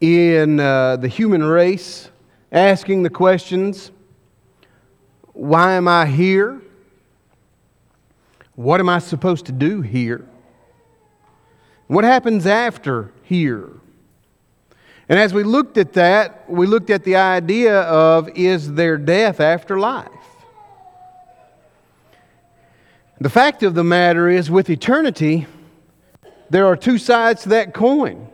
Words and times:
in 0.00 0.60
uh, 0.60 0.96
the 0.96 1.08
human 1.08 1.42
race, 1.44 2.10
asking 2.52 3.02
the 3.02 3.10
questions 3.10 3.90
why 5.32 5.74
am 5.74 5.86
I 5.86 6.06
here? 6.06 6.60
What 8.56 8.80
am 8.80 8.88
I 8.88 8.98
supposed 8.98 9.46
to 9.46 9.52
do 9.52 9.82
here? 9.82 10.26
What 11.86 12.02
happens 12.02 12.44
after 12.44 13.12
here? 13.22 13.70
And 15.08 15.18
as 15.18 15.32
we 15.32 15.44
looked 15.44 15.78
at 15.78 15.92
that, 15.92 16.50
we 16.50 16.66
looked 16.66 16.90
at 16.90 17.04
the 17.04 17.14
idea 17.14 17.82
of 17.82 18.28
is 18.36 18.74
there 18.74 18.98
death 18.98 19.38
after 19.38 19.78
life? 19.78 20.08
The 23.20 23.30
fact 23.30 23.62
of 23.62 23.74
the 23.74 23.84
matter 23.84 24.28
is, 24.28 24.50
with 24.50 24.70
eternity, 24.70 25.46
there 26.50 26.66
are 26.66 26.76
two 26.76 26.98
sides 26.98 27.42
to 27.42 27.48
that 27.50 27.74
coin. 27.74 28.28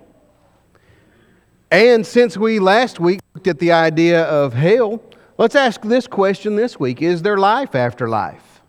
And 1.70 2.06
since 2.06 2.36
we 2.36 2.58
last 2.58 3.00
week 3.00 3.20
looked 3.34 3.48
at 3.48 3.58
the 3.58 3.72
idea 3.72 4.22
of 4.24 4.52
hell, 4.52 5.02
let's 5.38 5.56
ask 5.56 5.82
this 5.82 6.06
question 6.06 6.56
this 6.56 6.78
week 6.78 7.02
Is 7.02 7.22
there 7.22 7.38
life 7.38 7.74
after 7.74 8.08
life? 8.08 8.62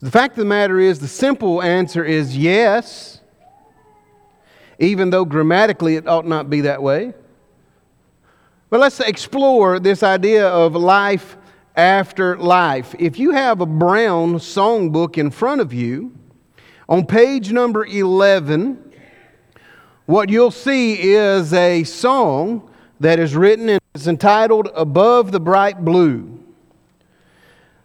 The 0.00 0.10
fact 0.10 0.32
of 0.32 0.38
the 0.38 0.44
matter 0.46 0.80
is, 0.80 0.98
the 0.98 1.08
simple 1.08 1.62
answer 1.62 2.04
is 2.04 2.36
yes 2.36 3.20
even 4.82 5.10
though 5.10 5.24
grammatically 5.24 5.94
it 5.94 6.08
ought 6.08 6.26
not 6.26 6.50
be 6.50 6.62
that 6.62 6.82
way. 6.82 7.14
But 8.68 8.80
let's 8.80 8.98
explore 9.00 9.78
this 9.78 10.02
idea 10.02 10.48
of 10.48 10.74
life 10.74 11.36
after 11.76 12.36
life. 12.36 12.94
If 12.98 13.18
you 13.18 13.30
have 13.30 13.60
a 13.60 13.66
brown 13.66 14.34
songbook 14.34 15.18
in 15.18 15.30
front 15.30 15.60
of 15.60 15.72
you, 15.72 16.12
on 16.88 17.06
page 17.06 17.52
number 17.52 17.84
11, 17.84 18.91
what 20.12 20.28
you'll 20.28 20.50
see 20.50 21.14
is 21.14 21.54
a 21.54 21.84
song 21.84 22.70
that 23.00 23.18
is 23.18 23.34
written 23.34 23.70
and 23.70 23.80
it's 23.94 24.06
entitled 24.06 24.68
Above 24.74 25.32
the 25.32 25.40
Bright 25.40 25.86
Blue. 25.86 26.38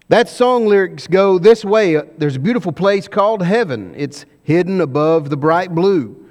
That 0.10 0.28
song 0.28 0.68
lyrics 0.68 1.08
go 1.08 1.40
this 1.40 1.64
way 1.64 1.96
There's 2.18 2.36
a 2.36 2.40
beautiful 2.40 2.74
place 2.74 3.08
called 3.08 3.44
heaven. 3.44 3.94
It's 3.96 4.26
hidden 4.44 4.82
above 4.82 5.30
the 5.30 5.38
bright 5.38 5.74
blue 5.74 6.22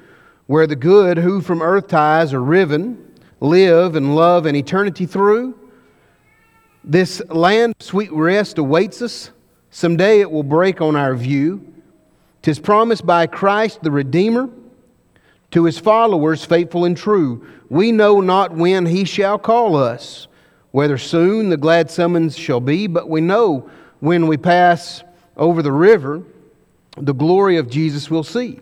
where 0.47 0.67
the 0.67 0.77
good 0.77 1.17
who 1.17 1.41
from 1.41 1.63
earth 1.63 1.89
ties 1.89 2.35
are 2.35 2.43
riven 2.43 3.15
live 3.41 3.97
and 3.97 4.15
love 4.15 4.45
an 4.45 4.55
eternity 4.55 5.07
through. 5.07 5.59
This 6.85 7.23
land 7.31 7.75
of 7.81 7.87
sweet 7.87 8.13
rest 8.13 8.59
awaits 8.59 9.01
us. 9.01 9.31
Someday 9.71 10.21
it 10.21 10.31
will 10.31 10.43
break 10.43 10.83
on 10.83 10.95
our 10.95 11.15
view. 11.15 11.73
Tis 12.43 12.59
promised 12.59 13.07
by 13.07 13.27
Christ 13.27 13.83
the 13.83 13.91
Redeemer 13.91 14.51
to 15.57 15.65
his 15.65 15.79
followers, 15.79 16.45
faithful 16.45 16.85
and 16.85 16.99
true. 16.99 17.49
We 17.71 17.91
know 17.91 18.21
not 18.21 18.53
when 18.53 18.85
he 18.85 19.07
shall 19.07 19.39
call 19.39 19.75
us, 19.75 20.29
whether 20.71 20.99
soon 20.99 21.49
the 21.49 21.57
glad 21.57 21.91
summons 21.91 22.37
shall 22.37 22.61
be, 22.61 22.87
but 22.87 23.09
we 23.09 23.23
know 23.23 23.71
when 24.01 24.27
we 24.27 24.37
pass 24.37 25.03
over 25.35 25.63
the 25.63 25.73
river, 25.73 26.23
the 26.99 27.15
glory 27.15 27.57
of 27.57 27.71
Jesus 27.71 28.11
we'll 28.11 28.23
see. 28.23 28.61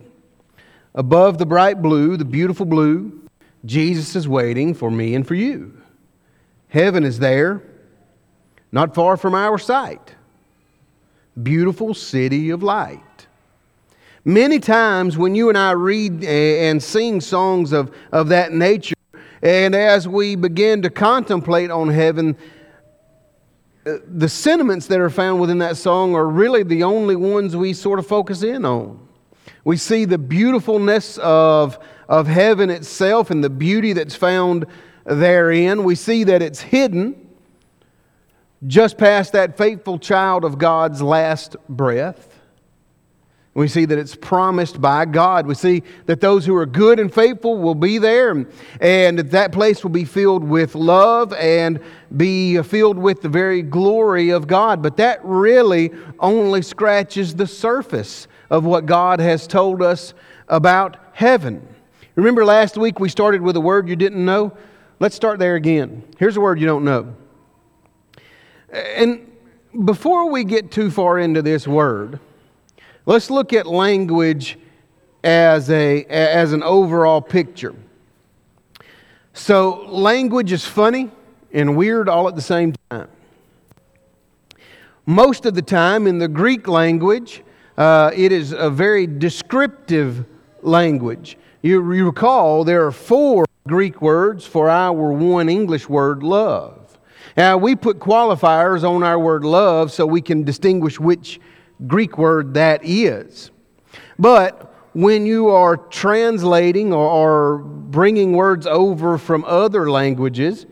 Above 0.93 1.37
the 1.37 1.45
bright 1.45 1.81
blue, 1.81 2.15
the 2.15 2.23
beautiful 2.23 2.65
blue, 2.65 3.27
Jesus 3.65 4.15
is 4.15 4.25
waiting 4.25 4.73
for 4.73 4.89
me 4.89 5.15
and 5.15 5.27
for 5.27 5.35
you. 5.35 5.77
Heaven 6.69 7.03
is 7.03 7.19
there, 7.19 7.61
not 8.71 8.95
far 8.95 9.17
from 9.17 9.35
our 9.35 9.57
sight. 9.57 10.15
Beautiful 11.43 11.93
city 11.93 12.51
of 12.51 12.63
light. 12.63 13.01
Many 14.27 14.57
times 14.57 15.19
when 15.19 15.35
you 15.35 15.49
and 15.49 15.57
I 15.57 15.71
read 15.71 16.23
and 16.23 16.81
sing 16.81 17.21
songs 17.21 17.71
of, 17.71 17.95
of 18.11 18.29
that 18.29 18.51
nature, 18.51 18.95
and 19.43 19.75
as 19.75 20.07
we 20.07 20.35
begin 20.35 20.81
to 20.81 20.89
contemplate 20.89 21.69
on 21.69 21.89
heaven, 21.89 22.35
uh, 23.85 23.97
the 24.07 24.27
sentiments 24.27 24.87
that 24.87 24.99
are 24.99 25.11
found 25.11 25.39
within 25.39 25.59
that 25.59 25.77
song 25.77 26.15
are 26.15 26.27
really 26.27 26.63
the 26.63 26.81
only 26.81 27.15
ones 27.15 27.55
we 27.55 27.71
sort 27.71 27.99
of 27.99 28.07
focus 28.07 28.41
in 28.41 28.65
on. 28.65 29.07
We 29.63 29.77
see 29.77 30.05
the 30.05 30.17
beautifulness 30.17 31.19
of, 31.19 31.77
of 32.09 32.25
heaven 32.25 32.71
itself 32.71 33.29
and 33.29 33.43
the 33.43 33.49
beauty 33.51 33.93
that's 33.93 34.15
found 34.15 34.65
therein. 35.05 35.83
We 35.83 35.93
see 35.93 36.23
that 36.23 36.41
it's 36.41 36.61
hidden 36.61 37.29
just 38.65 38.97
past 38.97 39.33
that 39.33 39.55
faithful 39.55 39.99
child 39.99 40.43
of 40.43 40.57
God's 40.57 41.03
last 41.03 41.55
breath. 41.69 42.34
We 43.55 43.69
see 43.69 43.85
that 43.85 43.97
it's 43.97 44.15
promised 44.15 44.81
by 44.81 45.05
God. 45.05 45.47
We 45.47 45.55
see 45.55 45.81
that 46.07 46.19
those 46.19 46.45
who 46.45 46.53
are 46.57 46.65
good 46.65 46.99
and 46.99 47.11
faithful 47.11 47.57
will 47.57 47.73
be 47.73 47.97
there, 47.97 48.45
and 48.81 49.19
that 49.19 49.53
place 49.53 49.81
will 49.81 49.91
be 49.91 50.03
filled 50.03 50.43
with 50.43 50.75
love 50.75 51.31
and 51.33 51.79
be 52.17 52.61
filled 52.63 52.99
with 52.99 53.21
the 53.21 53.29
very 53.29 53.61
glory 53.61 54.29
of 54.29 54.45
God. 54.45 54.83
But 54.83 54.97
that 54.97 55.21
really 55.23 55.91
only 56.19 56.61
scratches 56.61 57.33
the 57.33 57.47
surface 57.47 58.27
of 58.49 58.65
what 58.65 58.85
God 58.85 59.21
has 59.21 59.47
told 59.47 59.81
us 59.81 60.13
about 60.49 60.97
heaven. 61.13 61.65
Remember 62.15 62.43
last 62.43 62.77
week 62.77 62.99
we 62.99 63.07
started 63.07 63.41
with 63.41 63.55
a 63.55 63.61
word 63.61 63.87
you 63.87 63.95
didn't 63.95 64.23
know? 64.23 64.51
Let's 64.99 65.15
start 65.15 65.39
there 65.39 65.55
again. 65.55 66.03
Here's 66.19 66.35
a 66.35 66.41
word 66.41 66.59
you 66.59 66.67
don't 66.67 66.83
know. 66.83 67.15
And 68.69 69.31
before 69.85 70.29
we 70.29 70.43
get 70.43 70.71
too 70.71 70.91
far 70.91 71.19
into 71.19 71.41
this 71.41 71.65
word, 71.65 72.19
let's 73.05 73.29
look 73.29 73.53
at 73.53 73.65
language 73.65 74.57
as, 75.23 75.69
a, 75.69 76.03
as 76.05 76.53
an 76.53 76.63
overall 76.63 77.21
picture. 77.21 77.75
So, 79.33 79.85
language 79.89 80.51
is 80.51 80.65
funny 80.65 81.11
and 81.51 81.75
weird 81.75 82.07
all 82.07 82.27
at 82.27 82.35
the 82.35 82.41
same 82.41 82.73
time. 82.89 83.09
Most 85.05 85.45
of 85.45 85.53
the 85.53 85.61
time 85.61 86.07
in 86.07 86.19
the 86.19 86.27
Greek 86.27 86.67
language, 86.67 87.43
uh, 87.77 88.11
it 88.15 88.31
is 88.31 88.53
a 88.53 88.69
very 88.69 89.05
descriptive 89.05 90.25
language. 90.61 91.37
You, 91.61 91.93
you 91.93 92.05
recall 92.05 92.63
there 92.63 92.85
are 92.85 92.91
four 92.91 93.45
Greek 93.67 94.01
words 94.01 94.45
for 94.45 94.69
our 94.69 95.11
one 95.11 95.49
English 95.49 95.89
word, 95.89 96.23
love. 96.23 96.97
Now, 97.35 97.57
we 97.57 97.75
put 97.75 97.99
qualifiers 97.99 98.87
on 98.87 99.03
our 99.03 99.19
word 99.19 99.43
love 99.43 99.91
so 99.91 100.05
we 100.05 100.21
can 100.21 100.43
distinguish 100.43 100.99
which 100.99 101.39
Greek 101.87 102.17
word 102.17 102.53
that 102.55 102.81
is. 102.83 103.51
But 104.17 104.73
when 104.93 105.25
you 105.25 105.49
are 105.49 105.75
translating 105.77 106.93
or, 106.93 107.57
bringing 107.57 108.33
words 108.33 108.67
over 108.67 109.17
from 109.17 109.45
other 109.45 109.89
languages, 109.89 110.65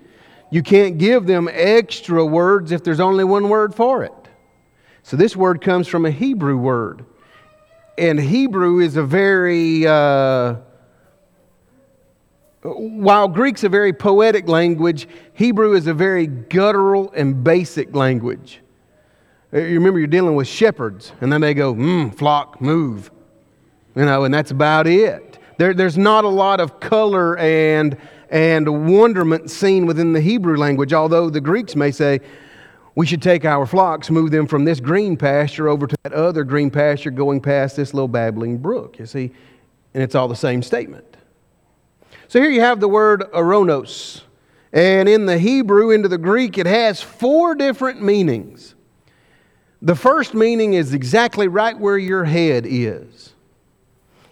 you 0.52 0.62
can't 0.62 0.98
give 0.98 1.26
them 1.26 1.48
extra 1.52 2.26
words 2.26 2.72
if 2.72 2.84
there's 2.84 3.00
only 3.00 3.24
one 3.24 3.50
word 3.50 3.74
for 3.74 4.04
it. 4.04 4.14
So 5.04 5.16
this 5.16 5.36
word 5.36 5.62
comes 5.62 5.88
from 5.88 6.06
a 6.06 6.12
Hebrew 6.12 6.58
word. 6.58 7.06
And 7.98 8.20
Hebrew 8.20 8.80
is 8.80 8.98
a 8.98 9.04
very, 9.04 9.86
uh, 9.86 10.56
while 12.64 13.28
Greek's 13.28 13.64
a 13.64 13.70
very 13.70 13.94
poetic 13.94 14.48
language, 14.48 15.08
Hebrew 15.34 15.74
is 15.74 15.88
a 15.88 15.94
very 15.94 16.28
guttural 16.28 17.12
and 17.16 17.44
basic 17.44 17.94
language. 17.96 18.63
Uh, 19.54 19.60
you 19.60 19.76
remember 19.76 20.00
you're 20.00 20.08
dealing 20.08 20.36
with 20.36 20.48
shepherds, 20.48 21.12
and 21.22 21.32
then 21.32 21.42
they 21.42 21.54
go, 21.54 21.76
mmm, 21.76 22.16
flock, 22.16 22.60
move. 22.60 23.12
You 23.96 24.06
know, 24.06 24.24
and 24.24 24.34
that's 24.34 24.52
about 24.52 24.88
it. 24.88 25.38
There, 25.60 25.74
there's 25.74 25.98
not 25.98 26.24
a 26.24 26.30
lot 26.30 26.60
of 26.60 26.80
color 26.80 27.38
and, 27.38 27.96
and 28.30 28.92
wonderment 28.92 29.52
seen 29.52 29.86
within 29.86 30.14
the 30.14 30.22
Hebrew 30.22 30.58
language, 30.58 30.94
although 30.94 31.30
the 31.30 31.42
Greeks 31.42 31.76
may 31.76 31.92
say, 31.92 32.20
we 32.96 33.06
should 33.06 33.22
take 33.22 33.46
our 33.46 33.66
flocks, 33.66 34.10
move 34.10 34.32
them 34.32 34.48
from 34.48 34.66
this 34.66 34.80
green 34.80 35.18
pasture 35.18 35.68
over 35.68 35.88
to 35.88 35.96
that 36.04 36.14
other 36.14 36.44
green 36.44 36.70
pasture 36.70 37.12
going 37.12 37.42
past 37.42 37.76
this 37.76 37.94
little 37.94 38.08
babbling 38.08 38.58
brook, 38.58 38.98
you 39.00 39.06
see? 39.06 39.32
And 39.94 40.02
it's 40.02 40.16
all 40.16 40.28
the 40.28 40.36
same 40.36 40.64
statement. 40.64 41.18
So 42.28 42.40
here 42.40 42.50
you 42.50 42.62
have 42.62 42.80
the 42.80 42.88
word 42.88 43.22
ouranos. 43.34 44.22
And 44.72 45.08
in 45.08 45.28
the 45.28 45.38
Hebrew, 45.38 45.92
into 45.92 46.08
the 46.08 46.18
Greek, 46.18 46.58
it 46.58 46.66
has 46.66 47.02
four 47.02 47.54
different 47.54 48.02
meanings. 48.02 48.74
The 49.84 49.96
first 49.96 50.34
meaning 50.34 50.74
is 50.74 50.94
exactly 50.94 51.50
right 51.50 51.78
where 51.78 51.98
your 51.98 52.24
head 52.24 52.66
is. 52.66 53.34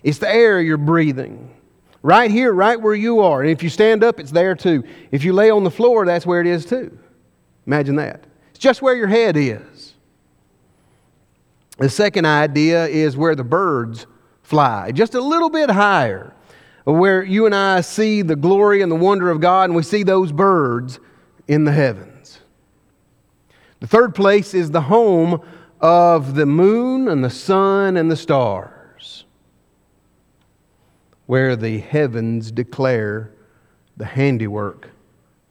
It's 0.01 0.17
the 0.17 0.29
air 0.29 0.61
you're 0.61 0.77
breathing. 0.77 1.53
Right 2.01 2.31
here, 2.31 2.53
right 2.53 2.79
where 2.79 2.95
you 2.95 3.19
are. 3.19 3.41
And 3.41 3.51
if 3.51 3.61
you 3.61 3.69
stand 3.69 4.01
up, 4.03 4.19
it's 4.19 4.31
there 4.31 4.55
too. 4.55 4.85
If 5.11 5.25
you 5.25 5.33
lay 5.33 5.51
on 5.51 5.65
the 5.65 5.69
floor, 5.69 6.05
that's 6.05 6.25
where 6.25 6.39
it 6.39 6.47
is 6.47 6.65
too. 6.65 6.97
Imagine 7.67 7.97
that 7.97 8.23
It's 8.49 8.59
just 8.59 8.81
where 8.81 8.95
your 8.95 9.07
head 9.07 9.35
is. 9.35 9.93
The 11.77 11.89
second 11.89 12.25
idea 12.25 12.87
is 12.87 13.17
where 13.17 13.35
the 13.35 13.43
birds 13.43 14.07
fly, 14.43 14.91
just 14.91 15.15
a 15.15 15.21
little 15.21 15.49
bit 15.49 15.69
higher, 15.69 16.33
where 16.85 17.23
you 17.23 17.45
and 17.45 17.53
I 17.53 17.81
see 17.81 18.21
the 18.21 18.35
glory 18.35 18.81
and 18.81 18.91
the 18.91 18.95
wonder 18.95 19.29
of 19.29 19.41
God, 19.41 19.65
and 19.65 19.75
we 19.75 19.83
see 19.83 20.03
those 20.03 20.31
birds 20.31 20.99
in 21.47 21.65
the 21.65 21.71
heavens. 21.71 22.10
The 23.81 23.87
third 23.87 24.13
place 24.13 24.53
is 24.53 24.69
the 24.69 24.81
home 24.81 25.41
of 25.81 26.35
the 26.35 26.45
moon 26.45 27.07
and 27.07 27.23
the 27.23 27.31
sun 27.31 27.97
and 27.97 28.11
the 28.11 28.15
stars, 28.15 29.25
where 31.25 31.55
the 31.55 31.79
heavens 31.79 32.51
declare 32.51 33.31
the 33.97 34.05
handiwork 34.05 34.89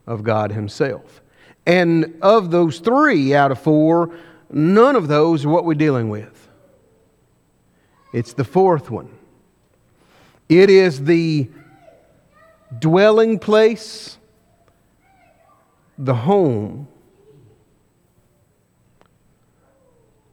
of 0.07 0.23
God 0.23 0.53
Himself. 0.53 1.21
And 1.65 2.17
of 2.21 2.51
those 2.51 2.79
three 2.79 3.35
out 3.35 3.51
of 3.51 3.59
four, 3.59 4.15
none 4.49 4.95
of 4.95 5.09
those 5.09 5.45
are 5.45 5.49
what 5.49 5.65
we're 5.65 5.73
dealing 5.73 6.09
with. 6.09 6.47
It's 8.13 8.31
the 8.31 8.45
fourth 8.45 8.89
one. 8.89 9.09
It 10.47 10.69
is 10.69 11.03
the 11.03 11.49
dwelling 12.79 13.39
place, 13.39 14.17
the 15.97 16.15
home 16.15 16.87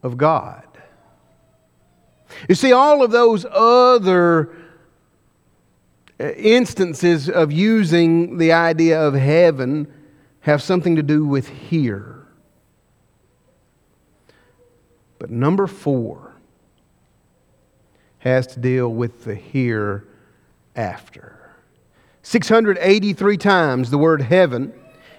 of 0.02 0.16
God. 0.16 0.64
You 2.48 2.54
see, 2.54 2.72
all 2.72 3.02
of 3.02 3.10
those 3.10 3.44
other 3.50 4.54
uh, 6.20 6.30
instances 6.32 7.28
of 7.30 7.52
using 7.52 8.38
the 8.38 8.52
idea 8.52 9.00
of 9.00 9.14
heaven 9.14 9.92
have 10.40 10.62
something 10.62 10.96
to 10.96 11.02
do 11.02 11.26
with 11.26 11.48
here. 11.48 12.26
But 15.18 15.30
number 15.30 15.66
four 15.66 16.34
has 18.18 18.46
to 18.48 18.60
deal 18.60 18.88
with 18.88 19.24
the 19.24 19.34
hereafter. 19.34 20.04
683 22.22 23.36
times 23.36 23.90
the 23.90 23.98
word 23.98 24.22
heaven 24.22 24.72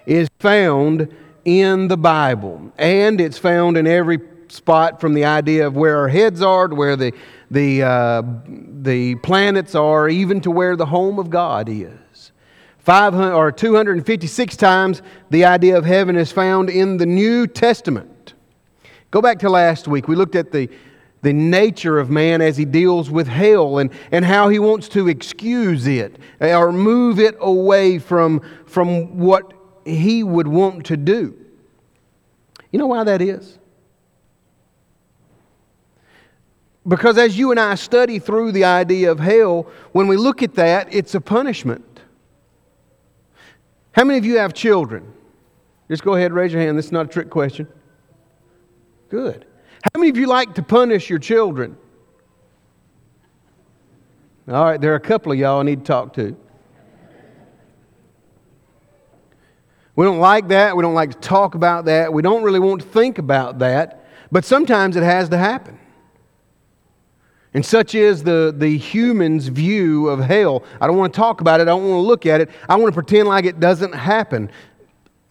is 0.06 0.28
found 0.38 1.14
in 1.44 1.88
the 1.88 1.96
Bible, 1.96 2.72
and 2.78 3.20
it's 3.20 3.38
found 3.38 3.76
in 3.76 3.86
every 3.86 4.18
spot 4.50 5.00
from 5.00 5.14
the 5.14 5.24
idea 5.24 5.66
of 5.66 5.76
where 5.76 5.98
our 5.98 6.08
heads 6.08 6.42
are 6.42 6.68
to 6.68 6.74
where 6.74 6.96
the, 6.96 7.12
the, 7.50 7.82
uh, 7.82 8.22
the 8.46 9.14
planets 9.16 9.74
are, 9.74 10.08
even 10.08 10.40
to 10.40 10.50
where 10.50 10.76
the 10.76 10.86
home 10.86 11.18
of 11.18 11.30
God 11.30 11.68
is. 11.68 12.32
500 12.78 13.32
or 13.34 13.52
256 13.52 14.56
times 14.56 15.02
the 15.30 15.44
idea 15.44 15.76
of 15.76 15.84
heaven 15.84 16.16
is 16.16 16.32
found 16.32 16.70
in 16.70 16.96
the 16.96 17.06
New 17.06 17.46
Testament. 17.46 18.34
Go 19.10 19.20
back 19.20 19.38
to 19.40 19.50
last 19.50 19.86
week. 19.86 20.08
We 20.08 20.16
looked 20.16 20.34
at 20.34 20.50
the, 20.50 20.68
the 21.22 21.32
nature 21.32 21.98
of 21.98 22.10
man 22.10 22.40
as 22.40 22.56
he 22.56 22.64
deals 22.64 23.10
with 23.10 23.28
hell 23.28 23.78
and, 23.78 23.90
and 24.10 24.24
how 24.24 24.48
he 24.48 24.58
wants 24.58 24.88
to 24.90 25.08
excuse 25.08 25.86
it 25.86 26.18
or 26.40 26.72
move 26.72 27.18
it 27.18 27.36
away 27.40 27.98
from, 27.98 28.40
from 28.66 29.18
what 29.18 29.52
he 29.84 30.22
would 30.22 30.48
want 30.48 30.86
to 30.86 30.96
do. 30.96 31.36
You 32.72 32.78
know 32.78 32.86
why 32.86 33.04
that 33.04 33.20
is? 33.20 33.59
Because 36.90 37.18
as 37.18 37.38
you 37.38 37.52
and 37.52 37.60
I 37.60 37.76
study 37.76 38.18
through 38.18 38.50
the 38.50 38.64
idea 38.64 39.12
of 39.12 39.20
hell, 39.20 39.68
when 39.92 40.08
we 40.08 40.16
look 40.16 40.42
at 40.42 40.56
that, 40.56 40.92
it's 40.92 41.14
a 41.14 41.20
punishment. 41.20 42.00
How 43.92 44.02
many 44.02 44.18
of 44.18 44.24
you 44.24 44.38
have 44.38 44.52
children? 44.52 45.12
Just 45.88 46.02
go 46.02 46.14
ahead 46.14 46.32
and 46.32 46.34
raise 46.34 46.52
your 46.52 46.60
hand. 46.60 46.76
This 46.76 46.86
is 46.86 46.92
not 46.92 47.06
a 47.06 47.08
trick 47.08 47.30
question. 47.30 47.68
Good. 49.08 49.46
How 49.84 50.00
many 50.00 50.10
of 50.10 50.16
you 50.16 50.26
like 50.26 50.56
to 50.56 50.64
punish 50.64 51.08
your 51.08 51.20
children? 51.20 51.76
All 54.48 54.64
right, 54.64 54.80
there 54.80 54.92
are 54.92 54.96
a 54.96 55.00
couple 55.00 55.30
of 55.30 55.38
y'all 55.38 55.60
I 55.60 55.62
need 55.62 55.84
to 55.84 55.86
talk 55.86 56.12
to. 56.14 56.36
We 59.94 60.04
don't 60.04 60.18
like 60.18 60.48
that. 60.48 60.76
We 60.76 60.82
don't 60.82 60.94
like 60.94 61.12
to 61.12 61.18
talk 61.18 61.54
about 61.54 61.84
that. 61.84 62.12
We 62.12 62.22
don't 62.22 62.42
really 62.42 62.58
want 62.58 62.80
to 62.80 62.88
think 62.88 63.18
about 63.18 63.60
that. 63.60 64.06
But 64.32 64.44
sometimes 64.44 64.96
it 64.96 65.04
has 65.04 65.28
to 65.28 65.38
happen. 65.38 65.79
And 67.52 67.66
such 67.66 67.94
is 67.94 68.22
the, 68.22 68.54
the 68.56 68.78
human's 68.78 69.48
view 69.48 70.08
of 70.08 70.20
hell. 70.20 70.62
I 70.80 70.86
don't 70.86 70.96
want 70.96 71.12
to 71.12 71.16
talk 71.18 71.40
about 71.40 71.60
it. 71.60 71.64
I 71.64 71.66
don't 71.66 71.82
want 71.82 72.02
to 72.02 72.06
look 72.06 72.26
at 72.26 72.40
it. 72.40 72.50
I 72.68 72.76
want 72.76 72.88
to 72.88 72.94
pretend 72.94 73.26
like 73.26 73.44
it 73.44 73.58
doesn't 73.58 73.92
happen. 73.92 74.50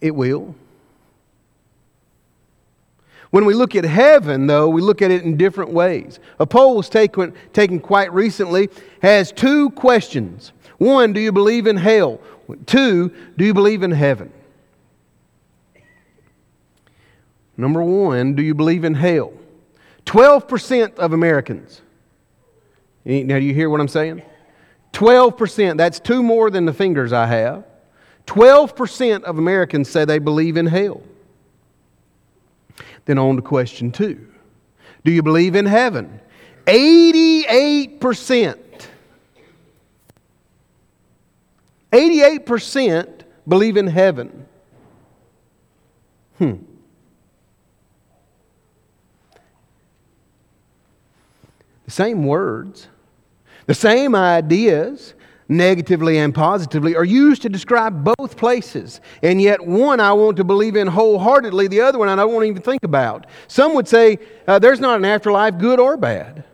It 0.00 0.14
will. 0.14 0.54
When 3.30 3.44
we 3.44 3.54
look 3.54 3.74
at 3.74 3.84
heaven, 3.84 4.46
though, 4.46 4.68
we 4.68 4.82
look 4.82 5.02
at 5.02 5.10
it 5.10 5.22
in 5.22 5.36
different 5.36 5.70
ways. 5.70 6.18
A 6.40 6.46
poll 6.46 6.76
was 6.76 6.88
taken, 6.88 7.32
taken 7.52 7.80
quite 7.80 8.12
recently, 8.12 8.68
has 9.02 9.32
two 9.32 9.70
questions. 9.70 10.52
One, 10.78 11.12
do 11.12 11.20
you 11.20 11.32
believe 11.32 11.66
in 11.66 11.76
hell? 11.76 12.20
Two, 12.66 13.14
do 13.36 13.44
you 13.44 13.54
believe 13.54 13.82
in 13.82 13.92
heaven? 13.92 14.32
Number 17.56 17.82
one, 17.82 18.34
do 18.34 18.42
you 18.42 18.54
believe 18.54 18.84
in 18.84 18.94
hell? 18.94 19.32
12% 20.06 20.96
of 20.96 21.12
Americans 21.12 21.82
now, 23.04 23.38
do 23.38 23.44
you 23.44 23.54
hear 23.54 23.70
what 23.70 23.80
I'm 23.80 23.88
saying? 23.88 24.22
12%, 24.92 25.76
that's 25.76 26.00
two 26.00 26.22
more 26.22 26.50
than 26.50 26.66
the 26.66 26.72
fingers 26.72 27.12
I 27.12 27.26
have. 27.26 27.64
12% 28.26 29.22
of 29.22 29.38
Americans 29.38 29.88
say 29.88 30.04
they 30.04 30.18
believe 30.18 30.56
in 30.56 30.66
hell. 30.66 31.02
Then 33.06 33.18
on 33.18 33.36
to 33.36 33.42
question 33.42 33.90
two 33.90 34.28
Do 35.04 35.10
you 35.10 35.22
believe 35.22 35.56
in 35.56 35.66
heaven? 35.66 36.20
88%. 36.66 38.56
88% 41.92 43.20
believe 43.48 43.76
in 43.76 43.86
heaven. 43.88 44.46
Hmm. 46.38 46.54
The 51.90 51.94
same 51.94 52.22
words, 52.22 52.86
the 53.66 53.74
same 53.74 54.14
ideas, 54.14 55.14
negatively 55.48 56.18
and 56.18 56.32
positively, 56.32 56.94
are 56.94 57.04
used 57.04 57.42
to 57.42 57.48
describe 57.48 58.04
both 58.04 58.36
places. 58.36 59.00
And 59.24 59.42
yet, 59.42 59.66
one 59.66 59.98
I 59.98 60.12
want 60.12 60.36
to 60.36 60.44
believe 60.44 60.76
in 60.76 60.86
wholeheartedly, 60.86 61.66
the 61.66 61.80
other 61.80 61.98
one 61.98 62.08
I 62.08 62.14
don't 62.14 62.32
want 62.32 62.44
to 62.44 62.48
even 62.48 62.62
think 62.62 62.84
about. 62.84 63.26
Some 63.48 63.74
would 63.74 63.88
say 63.88 64.20
uh, 64.46 64.60
there's 64.60 64.78
not 64.78 64.98
an 64.98 65.04
afterlife, 65.04 65.58
good 65.58 65.80
or 65.80 65.96
bad. 65.96 66.44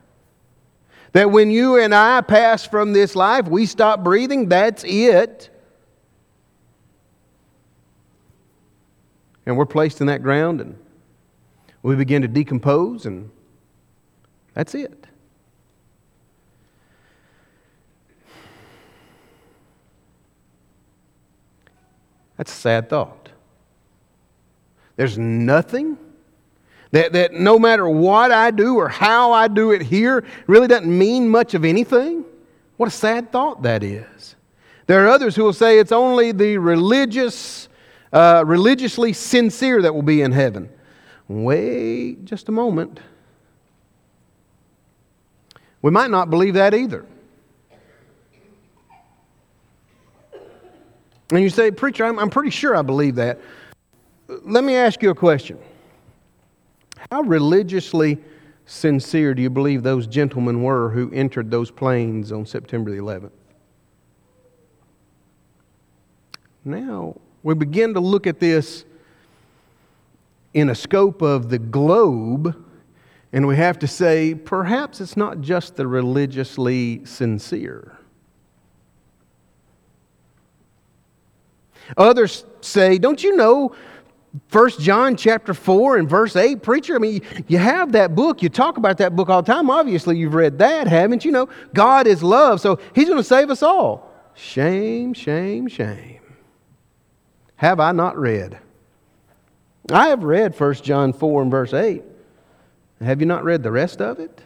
That 1.12 1.30
when 1.30 1.50
you 1.50 1.76
and 1.76 1.94
I 1.94 2.22
pass 2.22 2.66
from 2.66 2.94
this 2.94 3.14
life, 3.14 3.46
we 3.46 3.66
stop 3.66 4.02
breathing, 4.02 4.48
that's 4.48 4.84
it. 4.84 5.50
And 9.44 9.58
we're 9.58 9.66
placed 9.66 10.00
in 10.00 10.06
that 10.06 10.22
ground 10.22 10.62
and 10.62 10.78
we 11.82 11.94
begin 11.94 12.22
to 12.22 12.28
decompose, 12.28 13.04
and 13.04 13.30
that's 14.54 14.74
it. 14.74 15.06
That's 22.36 22.52
a 22.52 22.56
sad 22.56 22.88
thought. 22.88 23.30
There's 24.96 25.18
nothing 25.18 25.98
that, 26.90 27.12
that 27.12 27.32
no 27.34 27.58
matter 27.58 27.88
what 27.88 28.32
I 28.32 28.50
do 28.50 28.76
or 28.76 28.88
how 28.88 29.32
I 29.32 29.48
do 29.48 29.72
it 29.72 29.82
here 29.82 30.24
really 30.46 30.68
doesn't 30.68 30.86
mean 30.86 31.28
much 31.28 31.54
of 31.54 31.64
anything. 31.64 32.24
What 32.76 32.86
a 32.86 32.92
sad 32.92 33.32
thought 33.32 33.62
that 33.62 33.82
is. 33.82 34.36
There 34.86 35.04
are 35.04 35.08
others 35.08 35.34
who 35.34 35.44
will 35.44 35.52
say 35.52 35.78
it's 35.78 35.92
only 35.92 36.32
the 36.32 36.58
religious, 36.58 37.68
uh, 38.12 38.44
religiously 38.46 39.12
sincere 39.12 39.82
that 39.82 39.94
will 39.94 40.02
be 40.02 40.22
in 40.22 40.32
heaven. 40.32 40.70
Wait 41.28 42.24
just 42.24 42.48
a 42.48 42.52
moment. 42.52 43.00
We 45.82 45.90
might 45.90 46.10
not 46.10 46.30
believe 46.30 46.54
that 46.54 46.72
either. 46.72 47.04
And 51.30 51.40
you 51.40 51.50
say, 51.50 51.70
Preacher, 51.70 52.04
I'm, 52.04 52.18
I'm 52.18 52.30
pretty 52.30 52.50
sure 52.50 52.76
I 52.76 52.82
believe 52.82 53.16
that. 53.16 53.40
Let 54.28 54.64
me 54.64 54.74
ask 54.76 55.02
you 55.02 55.10
a 55.10 55.14
question. 55.14 55.58
How 57.10 57.22
religiously 57.22 58.18
sincere 58.64 59.34
do 59.34 59.42
you 59.42 59.50
believe 59.50 59.82
those 59.82 60.06
gentlemen 60.06 60.62
were 60.62 60.90
who 60.90 61.10
entered 61.12 61.50
those 61.50 61.70
planes 61.70 62.32
on 62.32 62.46
September 62.46 62.90
the 62.90 62.98
11th? 62.98 63.30
Now, 66.64 67.16
we 67.44 67.54
begin 67.54 67.94
to 67.94 68.00
look 68.00 68.26
at 68.26 68.40
this 68.40 68.84
in 70.52 70.70
a 70.70 70.74
scope 70.74 71.22
of 71.22 71.48
the 71.48 71.58
globe, 71.58 72.56
and 73.32 73.46
we 73.46 73.56
have 73.56 73.78
to 73.78 73.86
say 73.86 74.34
perhaps 74.34 75.00
it's 75.00 75.16
not 75.16 75.40
just 75.40 75.76
the 75.76 75.86
religiously 75.86 77.04
sincere. 77.04 77.96
Others 81.96 82.44
say, 82.60 82.98
Don't 82.98 83.22
you 83.22 83.36
know 83.36 83.74
1 84.50 84.70
John 84.80 85.16
chapter 85.16 85.54
4 85.54 85.96
and 85.98 86.08
verse 86.08 86.36
8, 86.36 86.62
preacher? 86.62 86.94
I 86.94 86.98
mean, 86.98 87.22
you 87.48 87.58
have 87.58 87.92
that 87.92 88.14
book. 88.14 88.42
You 88.42 88.48
talk 88.48 88.76
about 88.76 88.98
that 88.98 89.16
book 89.16 89.28
all 89.28 89.42
the 89.42 89.52
time. 89.52 89.70
Obviously, 89.70 90.18
you've 90.18 90.34
read 90.34 90.58
that, 90.58 90.86
haven't 90.86 91.24
you? 91.24 91.30
Know 91.30 91.48
God 91.74 92.06
is 92.06 92.22
love, 92.22 92.60
so 92.60 92.78
He's 92.94 93.08
going 93.08 93.20
to 93.20 93.24
save 93.24 93.50
us 93.50 93.62
all. 93.62 94.12
Shame, 94.34 95.14
shame, 95.14 95.68
shame. 95.68 96.20
Have 97.56 97.80
I 97.80 97.92
not 97.92 98.18
read? 98.18 98.58
I 99.90 100.08
have 100.08 100.24
read 100.24 100.58
1 100.58 100.74
John 100.74 101.12
4 101.12 101.42
and 101.42 101.50
verse 101.50 101.72
8. 101.72 102.02
Have 103.00 103.20
you 103.20 103.26
not 103.26 103.44
read 103.44 103.62
the 103.62 103.70
rest 103.70 104.00
of 104.00 104.18
it? 104.18 104.42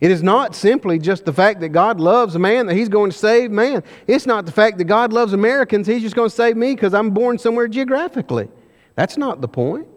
It 0.00 0.10
is 0.10 0.22
not 0.22 0.54
simply 0.54 0.98
just 0.98 1.24
the 1.24 1.32
fact 1.32 1.60
that 1.60 1.70
God 1.70 2.00
loves 2.00 2.34
a 2.34 2.38
man, 2.38 2.66
that 2.66 2.74
He's 2.74 2.88
going 2.88 3.10
to 3.10 3.16
save 3.16 3.50
man. 3.50 3.82
It's 4.06 4.26
not 4.26 4.44
the 4.44 4.52
fact 4.52 4.78
that 4.78 4.84
God 4.84 5.12
loves 5.12 5.32
Americans, 5.32 5.86
He's 5.86 6.02
just 6.02 6.14
going 6.14 6.28
to 6.28 6.34
save 6.34 6.56
me 6.56 6.74
because 6.74 6.92
I'm 6.92 7.10
born 7.10 7.38
somewhere 7.38 7.68
geographically. 7.68 8.48
That's 8.94 9.16
not 9.16 9.40
the 9.40 9.48
point. 9.48 9.88